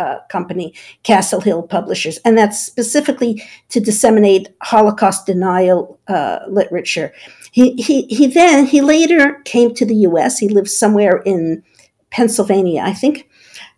Uh, 0.00 0.18
company, 0.30 0.72
Castle 1.02 1.42
Hill 1.42 1.62
Publishers, 1.62 2.18
and 2.24 2.38
that's 2.38 2.58
specifically 2.58 3.42
to 3.68 3.80
disseminate 3.80 4.48
Holocaust 4.62 5.26
denial 5.26 5.98
uh, 6.08 6.38
literature. 6.48 7.12
He, 7.52 7.74
he, 7.74 8.06
he 8.06 8.26
then, 8.26 8.64
he 8.64 8.80
later 8.80 9.42
came 9.44 9.74
to 9.74 9.84
the 9.84 9.96
US. 10.08 10.38
He 10.38 10.48
lived 10.48 10.70
somewhere 10.70 11.18
in 11.26 11.62
Pennsylvania, 12.08 12.82
I 12.82 12.94
think. 12.94 13.28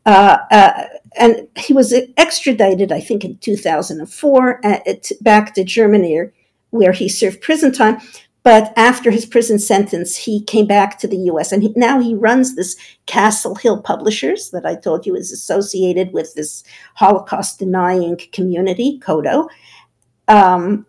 Uh, 0.06 0.38
uh, 0.52 0.84
and 1.18 1.48
he 1.56 1.72
was 1.72 1.92
extradited, 2.16 2.92
I 2.92 3.00
think, 3.00 3.24
in 3.24 3.38
2004 3.38 4.60
uh, 4.64 4.78
back 5.20 5.54
to 5.54 5.64
Germany, 5.64 6.30
where 6.70 6.92
he 6.92 7.08
served 7.08 7.40
prison 7.40 7.72
time. 7.72 7.98
But 8.44 8.72
after 8.76 9.10
his 9.10 9.24
prison 9.24 9.58
sentence, 9.58 10.16
he 10.16 10.42
came 10.42 10.66
back 10.66 10.98
to 10.98 11.08
the 11.08 11.16
U.S. 11.16 11.52
and 11.52 11.62
he, 11.62 11.72
now 11.76 12.00
he 12.00 12.14
runs 12.14 12.56
this 12.56 12.76
Castle 13.06 13.54
Hill 13.54 13.80
Publishers 13.80 14.50
that 14.50 14.66
I 14.66 14.74
told 14.74 15.06
you 15.06 15.14
is 15.14 15.30
associated 15.30 16.12
with 16.12 16.34
this 16.34 16.64
Holocaust 16.94 17.60
denying 17.60 18.20
community, 18.32 18.98
CODOH. 19.00 19.48
Um, 20.26 20.86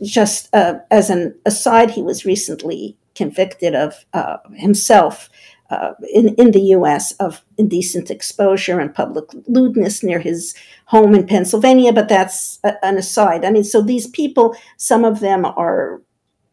just 0.00 0.54
uh, 0.54 0.74
as 0.90 1.10
an 1.10 1.34
aside, 1.44 1.90
he 1.90 2.02
was 2.02 2.24
recently 2.24 2.96
convicted 3.14 3.74
of 3.74 4.04
uh, 4.12 4.38
himself 4.54 5.28
uh, 5.70 5.94
in, 6.12 6.34
in 6.34 6.50
the 6.50 6.60
US 6.76 7.12
of 7.12 7.42
indecent 7.56 8.10
exposure 8.10 8.78
and 8.78 8.94
public 8.94 9.24
lewdness 9.46 10.02
near 10.02 10.18
his 10.18 10.54
home 10.86 11.14
in 11.14 11.26
Pennsylvania, 11.26 11.92
but 11.92 12.08
that's 12.08 12.58
a, 12.62 12.84
an 12.84 12.98
aside. 12.98 13.44
I 13.44 13.50
mean, 13.50 13.64
so 13.64 13.80
these 13.80 14.06
people, 14.06 14.54
some 14.76 15.04
of 15.04 15.20
them 15.20 15.46
are, 15.46 16.02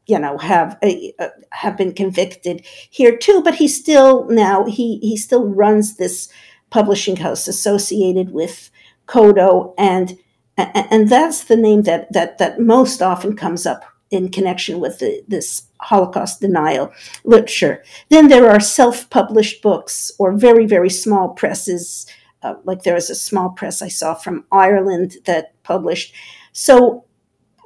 you 0.10 0.20
know, 0.20 0.38
have 0.38 0.78
a, 0.84 1.14
have 1.52 1.78
been 1.78 1.94
convicted 1.94 2.66
here 2.90 3.16
too, 3.16 3.42
but 3.44 3.56
he 3.56 3.68
still 3.68 4.28
now 4.30 4.66
he 4.66 4.98
he 5.00 5.16
still 5.16 5.46
runs 5.46 5.96
this 5.96 6.30
publishing 6.70 7.18
house 7.18 7.48
associated 7.48 8.32
with 8.32 8.72
CODOH 9.08 9.74
and 9.78 10.18
and 10.58 11.10
that's 11.10 11.46
the 11.46 11.56
name 11.56 11.84
that 11.84 12.12
that 12.12 12.38
that 12.38 12.60
most 12.60 13.02
often 13.02 13.36
comes 13.36 13.66
up 13.66 13.86
in 14.12 14.30
connection 14.30 14.80
with 14.80 15.00
the, 15.00 15.24
this 15.28 15.68
Holocaust 15.82 16.42
denial 16.42 16.92
literature. 17.24 17.84
Then 18.10 18.28
there 18.28 18.50
are 18.50 18.60
self 18.60 19.10
published 19.10 19.62
books 19.62 20.12
or 20.20 20.34
very, 20.34 20.66
very 20.66 20.90
small 20.90 21.30
presses. 21.30 22.06
Uh, 22.42 22.56
like 22.64 22.84
there 22.84 22.96
is 22.96 23.10
a 23.10 23.16
small 23.16 23.50
press 23.50 23.82
I 23.82 23.90
saw 23.90 24.14
from 24.14 24.46
Ireland 24.52 25.18
that 25.26 25.62
published. 25.64 26.14
So, 26.54 27.06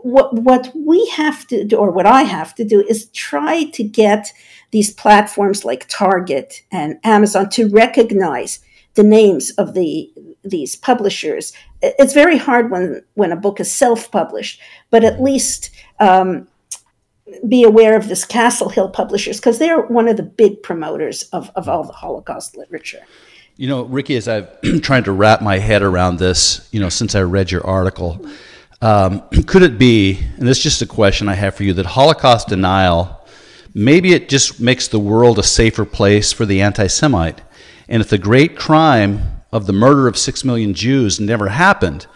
what, 0.04 0.34
what 0.34 0.72
we 0.76 1.06
have 1.08 1.48
to 1.48 1.64
do, 1.64 1.78
or 1.78 1.92
what 1.92 2.06
I 2.06 2.24
have 2.24 2.54
to 2.56 2.64
do, 2.64 2.82
is 2.82 3.10
try 3.10 3.64
to 3.72 3.84
get 3.84 4.32
these 4.72 4.92
platforms 4.92 5.66
like 5.66 5.88
Target 5.88 6.64
and 6.72 7.00
Amazon 7.04 7.50
to 7.52 7.70
recognize 7.70 8.60
the 8.96 9.04
names 9.04 9.52
of 9.52 9.74
the 9.74 10.12
these 10.44 10.76
publishers. 10.76 11.54
It's 11.82 12.14
very 12.14 12.38
hard 12.38 12.70
when 12.70 13.04
when 13.16 13.32
a 13.32 13.36
book 13.38 13.60
is 13.60 13.72
self 13.72 14.12
published, 14.12 14.60
but 14.90 15.04
at 15.04 15.22
least 15.22 15.72
um, 16.00 16.48
be 17.48 17.64
aware 17.64 17.96
of 17.96 18.10
this 18.10 18.26
Castle 18.26 18.70
Hill 18.70 18.90
Publishers 18.90 19.38
because 19.38 19.58
they're 19.60 19.82
one 19.82 20.08
of 20.08 20.18
the 20.18 20.24
big 20.24 20.62
promoters 20.62 21.24
of, 21.32 21.50
of 21.56 21.70
all 21.70 21.84
the 21.84 21.94
Holocaust 21.94 22.58
literature. 22.58 23.02
You 23.56 23.68
know, 23.68 23.84
Ricki, 23.84 24.16
as 24.16 24.28
I've 24.28 24.50
tried 24.82 25.06
to 25.06 25.12
wrap 25.12 25.42
my 25.42 25.60
head 25.60 25.82
around 25.82 26.18
this, 26.18 26.68
you 26.72 26.80
know, 26.80 26.90
since 26.90 27.16
I 27.16 27.22
read 27.22 27.52
your 27.52 27.66
article, 27.66 28.26
um, 28.84 29.24
could 29.48 29.64
it 29.64 29.78
be, 29.78 30.20
and 30.38 30.48
this 30.48 30.58
is 30.58 30.64
just 30.64 30.82
a 30.82 30.86
question 30.86 31.30
I 31.30 31.36
have 31.36 31.56
for 31.56 31.64
you, 31.64 31.74
that 31.74 31.86
Holocaust 31.86 32.50
denial, 32.50 33.26
maybe 33.74 34.14
it 34.14 34.28
just 34.28 34.60
makes 34.60 34.90
the 34.90 35.00
world 35.00 35.40
a 35.40 35.44
safer 35.44 35.86
place 35.86 36.34
for 36.34 36.46
the 36.46 36.62
anti 36.62 36.88
Semite? 36.88 37.42
And 37.88 38.02
if 38.02 38.10
the 38.10 38.18
great 38.18 38.58
crime 38.58 39.42
of 39.52 39.68
the 39.68 39.74
murder 39.74 40.08
of 40.08 40.18
six 40.18 40.44
million 40.44 40.74
Jews 40.74 41.20
never 41.20 41.48
happened, 41.48 42.08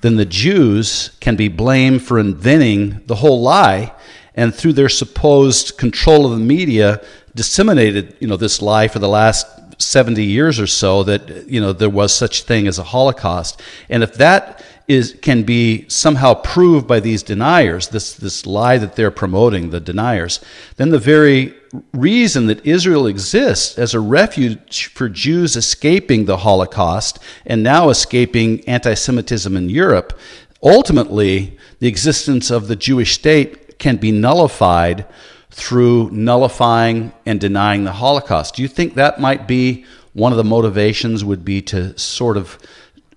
then 0.00 0.16
the 0.16 0.24
Jews 0.24 1.10
can 1.20 1.36
be 1.36 1.48
blamed 1.48 2.02
for 2.02 2.18
inventing 2.18 3.02
the 3.06 3.16
whole 3.16 3.42
lie 3.42 3.92
and 4.34 4.54
through 4.54 4.72
their 4.72 4.88
supposed 4.88 5.76
control 5.76 6.24
of 6.26 6.32
the 6.32 6.44
media 6.44 7.04
disseminated 7.34 8.16
you 8.20 8.28
know 8.28 8.36
this 8.36 8.62
lie 8.62 8.88
for 8.88 8.98
the 8.98 9.08
last 9.08 9.46
70 9.80 10.22
years 10.22 10.60
or 10.60 10.66
so 10.66 11.02
that 11.02 11.48
you 11.48 11.60
know 11.60 11.72
there 11.72 11.90
was 11.90 12.14
such 12.14 12.42
thing 12.42 12.68
as 12.68 12.78
a 12.78 12.84
holocaust 12.84 13.60
and 13.88 14.02
if 14.02 14.14
that 14.14 14.64
is 14.86 15.16
can 15.22 15.42
be 15.42 15.88
somehow 15.88 16.34
proved 16.34 16.86
by 16.86 17.00
these 17.00 17.22
deniers 17.22 17.88
this 17.88 18.14
this 18.14 18.46
lie 18.46 18.78
that 18.78 18.96
they're 18.96 19.10
promoting 19.10 19.70
the 19.70 19.80
deniers 19.80 20.40
then 20.76 20.90
the 20.90 20.98
very 20.98 21.54
reason 21.92 22.46
that 22.46 22.64
Israel 22.66 23.06
exists 23.06 23.78
as 23.78 23.94
a 23.94 24.00
refuge 24.00 24.86
for 24.86 25.08
Jews 25.08 25.56
escaping 25.56 26.26
the 26.26 26.38
holocaust 26.38 27.18
and 27.46 27.62
now 27.62 27.88
escaping 27.88 28.66
anti-semitism 28.68 29.56
in 29.56 29.68
Europe 29.68 30.18
ultimately 30.62 31.58
the 31.78 31.88
existence 31.88 32.50
of 32.50 32.68
the 32.68 32.76
Jewish 32.76 33.14
state 33.14 33.78
can 33.78 33.96
be 33.96 34.12
nullified 34.12 35.06
through 35.50 36.10
nullifying 36.10 37.12
and 37.24 37.40
denying 37.40 37.84
the 37.84 37.92
Holocaust. 37.92 38.56
Do 38.56 38.62
you 38.62 38.68
think 38.68 38.94
that 38.94 39.20
might 39.20 39.46
be 39.46 39.84
one 40.12 40.32
of 40.32 40.36
the 40.36 40.44
motivations 40.44 41.24
would 41.24 41.44
be 41.44 41.62
to 41.62 41.96
sort 41.96 42.36
of 42.36 42.58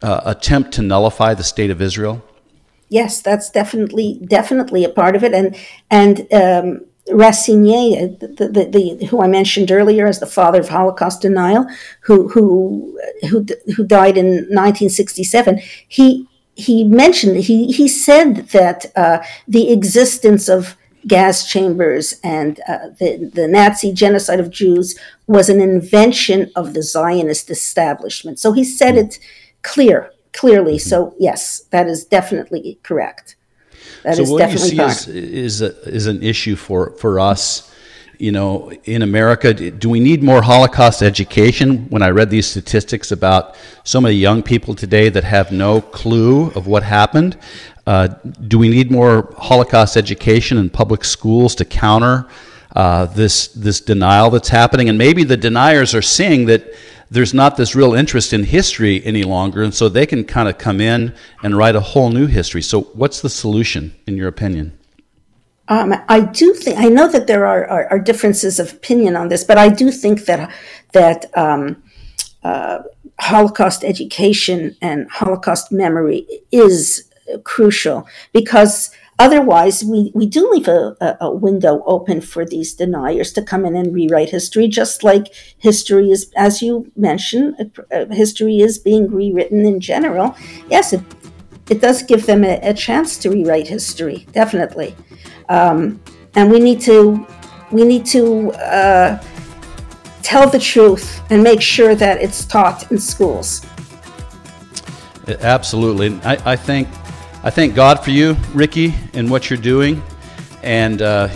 uh, 0.02 0.22
attempt 0.26 0.72
to 0.74 0.82
nullify 0.82 1.34
the 1.34 1.44
state 1.44 1.72
of 1.72 1.82
Israel? 1.82 2.24
Yes, 2.90 3.22
that's 3.22 3.50
definitely 3.50 4.22
definitely 4.26 4.84
a 4.84 4.90
part 4.90 5.16
of 5.16 5.24
it, 5.24 5.34
and 5.34 5.56
and 5.90 6.32
um, 6.34 6.86
Racine, 7.12 8.18
the, 8.20 8.50
the, 8.54 8.98
the, 9.00 9.06
who 9.08 9.22
I 9.22 9.28
mentioned 9.28 9.72
earlier 9.72 10.08
as 10.08 10.20
the 10.20 10.26
father 10.26 10.60
of 10.60 10.70
Holocaust 10.70 11.22
denial, 11.22 11.66
who 12.02 12.30
who 12.30 13.00
who 13.30 13.46
who 13.76 13.86
died 13.86 14.18
in 14.18 14.28
1967, 14.28 15.62
he 15.88 16.28
he 16.56 16.84
mentioned 16.84 17.38
he 17.38 17.72
he 17.72 17.88
said 17.88 18.50
that 18.50 18.86
uh, 18.96 19.20
the 19.48 19.72
existence 19.72 20.50
of 20.50 20.78
gas 21.06 21.50
chambers 21.50 22.20
and 22.24 22.60
uh, 22.68 22.90
the, 23.00 23.32
the 23.34 23.48
Nazi 23.48 23.94
genocide 23.94 24.42
of 24.42 24.50
Jews 24.50 25.00
was 25.26 25.50
an 25.50 25.62
invention 25.62 26.52
of 26.56 26.74
the 26.74 26.84
Zionist 26.84 27.50
establishment. 27.50 28.40
So 28.40 28.52
he 28.52 28.64
said 28.64 28.98
it 28.98 29.20
clear, 29.62 30.12
clearly. 30.34 30.76
Mm-hmm. 30.76 30.90
So 30.90 31.16
yes, 31.20 31.62
that 31.72 31.88
is 31.88 32.06
definitely 32.06 32.80
correct. 32.84 33.36
That 34.04 34.16
so 34.16 34.24
is 34.24 34.32
what 34.32 34.52
you 34.52 34.58
see 34.58 34.80
is, 34.80 35.08
is, 35.08 35.62
a, 35.62 35.82
is 35.88 36.08
an 36.08 36.24
issue 36.24 36.56
for, 36.56 36.92
for 36.92 37.20
us 37.20 37.72
you 38.20 38.32
know, 38.32 38.72
in 38.86 39.04
America, 39.04 39.54
do 39.54 39.90
we 39.90 40.00
need 40.00 40.24
more 40.24 40.42
Holocaust 40.42 41.02
education? 41.02 41.88
When 41.90 42.02
I 42.02 42.10
read 42.10 42.30
these 42.30 42.48
statistics 42.48 43.12
about 43.12 43.56
so 43.84 44.02
many 44.02 44.16
young 44.16 44.42
people 44.42 44.74
today 44.74 45.10
that 45.10 45.24
have 45.24 45.52
no 45.52 45.82
clue 45.82 46.50
of 46.52 46.66
what 46.68 46.84
happened, 46.84 47.38
uh, 47.86 48.08
do 48.48 48.58
we 48.58 48.70
need 48.70 48.92
more 48.92 49.34
Holocaust 49.38 49.98
education 49.98 50.58
in 50.58 50.70
public 50.70 51.04
schools 51.04 51.54
to 51.56 51.66
counter 51.66 52.28
uh, 52.76 53.06
this 53.06 53.48
this 53.50 53.82
denial 53.82 54.30
that's 54.30 54.50
happening? 54.50 54.90
And 54.90 54.98
maybe 54.98 55.24
the 55.24 55.38
deniers 55.38 55.94
are 55.94 56.02
seeing 56.02 56.48
that 56.48 56.74
there's 57.10 57.34
not 57.34 57.58
this 57.58 57.76
real 57.76 57.94
interest 57.94 58.34
in 58.34 58.44
history 58.44 59.04
any 59.06 59.24
longer, 59.24 59.64
and 59.64 59.74
so 59.74 59.90
they 59.90 60.06
can 60.06 60.24
kind 60.24 60.50
of 60.50 60.58
come 60.58 60.82
in 60.82 61.14
and 61.44 61.58
write 61.58 61.76
a 61.76 61.80
whole 61.80 62.10
new 62.10 62.28
history. 62.28 62.62
So, 62.62 62.82
what's 62.94 63.22
the 63.22 63.30
solution, 63.30 63.96
in 64.06 64.18
your 64.18 64.28
opinion? 64.28 64.78
Um, 65.70 65.94
I 66.08 66.22
do 66.22 66.54
think 66.54 66.80
I 66.80 66.86
know 66.86 67.10
that 67.10 67.28
there 67.28 67.46
are, 67.46 67.66
are, 67.66 67.88
are, 67.92 68.00
differences 68.00 68.58
of 68.58 68.72
opinion 68.72 69.18
on 69.18 69.28
this, 69.28 69.44
but 69.44 69.58
I 69.58 69.68
do 69.68 69.92
think 69.92 70.26
that 70.26 70.50
that 70.94 71.26
um, 71.38 71.84
uh, 72.44 72.80
Holocaust 73.20 73.84
education 73.84 74.78
and 74.82 75.10
Holocaust 75.12 75.72
memory 75.72 76.26
is 76.52 77.10
crucial 77.44 78.08
because 78.32 78.92
otherwise 79.20 79.84
we, 79.84 80.12
we 80.14 80.26
do 80.26 80.50
leave 80.52 80.68
a, 80.68 80.96
a, 81.22 81.32
window 81.32 81.84
open 81.86 82.22
for 82.22 82.46
these 82.46 82.74
deniers 82.74 83.32
to 83.34 83.42
come 83.42 83.66
in 83.66 83.76
and 83.76 83.94
rewrite 83.94 84.30
history 84.30 84.68
just 84.68 85.04
like 85.04 85.34
history 85.58 86.12
is 86.12 86.32
as 86.36 86.62
you 86.62 86.92
mentioned 86.96 87.72
uh, 87.92 88.06
history 88.12 88.60
is 88.60 88.78
being 88.78 89.10
rewritten 89.10 89.66
in 89.66 89.80
general. 89.80 90.36
Yes 90.70 90.94
it, 90.94 91.02
it 91.70 91.82
does 91.82 92.04
give 92.04 92.26
them 92.26 92.44
a, 92.44 92.60
a 92.62 92.74
chance 92.74 93.18
to 93.20 93.30
rewrite 93.30 93.68
history 93.68 94.28
definitely. 94.32 94.96
Um, 95.50 96.02
and 96.36 96.52
we 96.52 96.60
need 96.60 96.82
to 96.82 97.26
we 97.72 97.84
need 97.84 98.06
to 98.08 98.52
uh, 98.54 99.22
tell 100.22 100.50
the 100.50 100.60
truth 100.60 101.22
and 101.30 101.44
make 101.44 101.62
sure 101.62 101.96
that 101.96 102.22
it's 102.22 102.46
taught 102.46 102.90
in 102.92 102.98
schools. 102.98 103.66
Absolutely. 105.28 106.18
I, 106.24 106.52
I 106.52 106.56
think 106.56 106.88
I 107.44 107.52
thank 107.52 107.76
God 107.76 108.04
for 108.04 108.10
you, 108.10 108.36
Ricki, 108.54 108.96
and 109.14 109.30
what 109.30 109.50
you're 109.50 109.60
doing, 109.60 110.02
and 110.64 111.02
uh, 111.02 111.30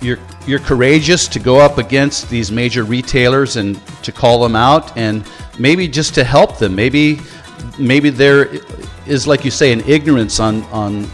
you're 0.00 0.18
you're 0.46 0.58
courageous 0.58 1.28
to 1.28 1.38
go 1.38 1.58
up 1.58 1.76
against 1.76 2.30
these 2.30 2.50
major 2.50 2.84
retailers 2.84 3.56
and 3.56 3.78
to 4.02 4.12
call 4.12 4.42
them 4.42 4.56
out, 4.56 4.96
and 4.96 5.28
maybe 5.58 5.88
just 5.88 6.14
to 6.14 6.24
help 6.24 6.58
them. 6.58 6.74
Maybe 6.74 7.20
maybe 7.78 8.08
there 8.08 8.48
is, 9.06 9.26
like 9.26 9.44
you 9.44 9.50
say, 9.50 9.72
an 9.72 9.82
ignorance 9.86 10.40
on 10.40 10.62
on 10.64 11.06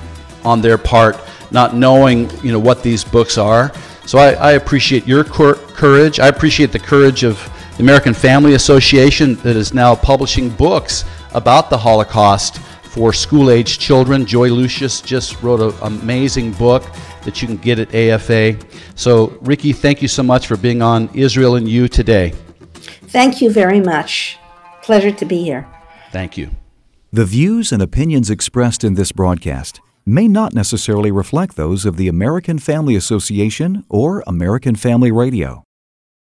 on 0.44 0.60
their 0.60 0.78
part, 0.78 1.18
not 1.50 1.74
knowing 1.74 2.30
you 2.44 2.52
know 2.52 2.60
what 2.60 2.82
these 2.82 3.02
books 3.02 3.36
are. 3.36 3.72
So 4.06 4.18
I, 4.18 4.32
I 4.34 4.52
appreciate 4.52 5.06
your 5.06 5.24
cor- 5.24 5.54
courage. 5.54 6.20
I 6.20 6.28
appreciate 6.28 6.70
the 6.70 6.78
courage 6.78 7.24
of 7.24 7.38
the 7.76 7.82
American 7.82 8.14
Family 8.14 8.54
Association 8.54 9.34
that 9.36 9.56
is 9.56 9.74
now 9.74 9.96
publishing 9.96 10.48
books 10.48 11.04
about 11.34 11.70
the 11.70 11.78
Holocaust 11.78 12.60
for 12.92 13.12
school 13.12 13.50
age 13.50 13.78
children. 13.78 14.26
Joy 14.26 14.48
Lucius 14.48 15.00
just 15.00 15.42
wrote 15.42 15.60
an 15.60 15.74
amazing 15.82 16.52
book 16.52 16.84
that 17.24 17.40
you 17.40 17.48
can 17.48 17.56
get 17.56 17.78
at 17.78 17.94
AFA. 17.94 18.58
So, 18.96 19.28
Ricki, 19.40 19.72
thank 19.72 20.02
you 20.02 20.08
so 20.08 20.22
much 20.22 20.46
for 20.46 20.58
being 20.58 20.82
on 20.82 21.08
Israel 21.14 21.56
and 21.56 21.66
You 21.66 21.88
today. 21.88 22.34
Thank 23.08 23.40
you 23.40 23.50
very 23.50 23.80
much. 23.80 24.38
Pleasure 24.82 25.12
to 25.12 25.24
be 25.24 25.42
here. 25.42 25.66
Thank 26.10 26.36
you. 26.36 26.50
The 27.12 27.24
views 27.24 27.72
and 27.72 27.82
opinions 27.82 28.28
expressed 28.28 28.84
in 28.84 28.94
this 28.94 29.12
broadcast 29.12 29.80
may 30.04 30.28
not 30.28 30.52
necessarily 30.52 31.10
reflect 31.10 31.56
those 31.56 31.86
of 31.86 31.96
the 31.96 32.08
American 32.08 32.58
Family 32.58 32.94
Association 32.96 33.84
or 33.88 34.22
American 34.26 34.76
Family 34.76 35.12
Radio. 35.12 35.64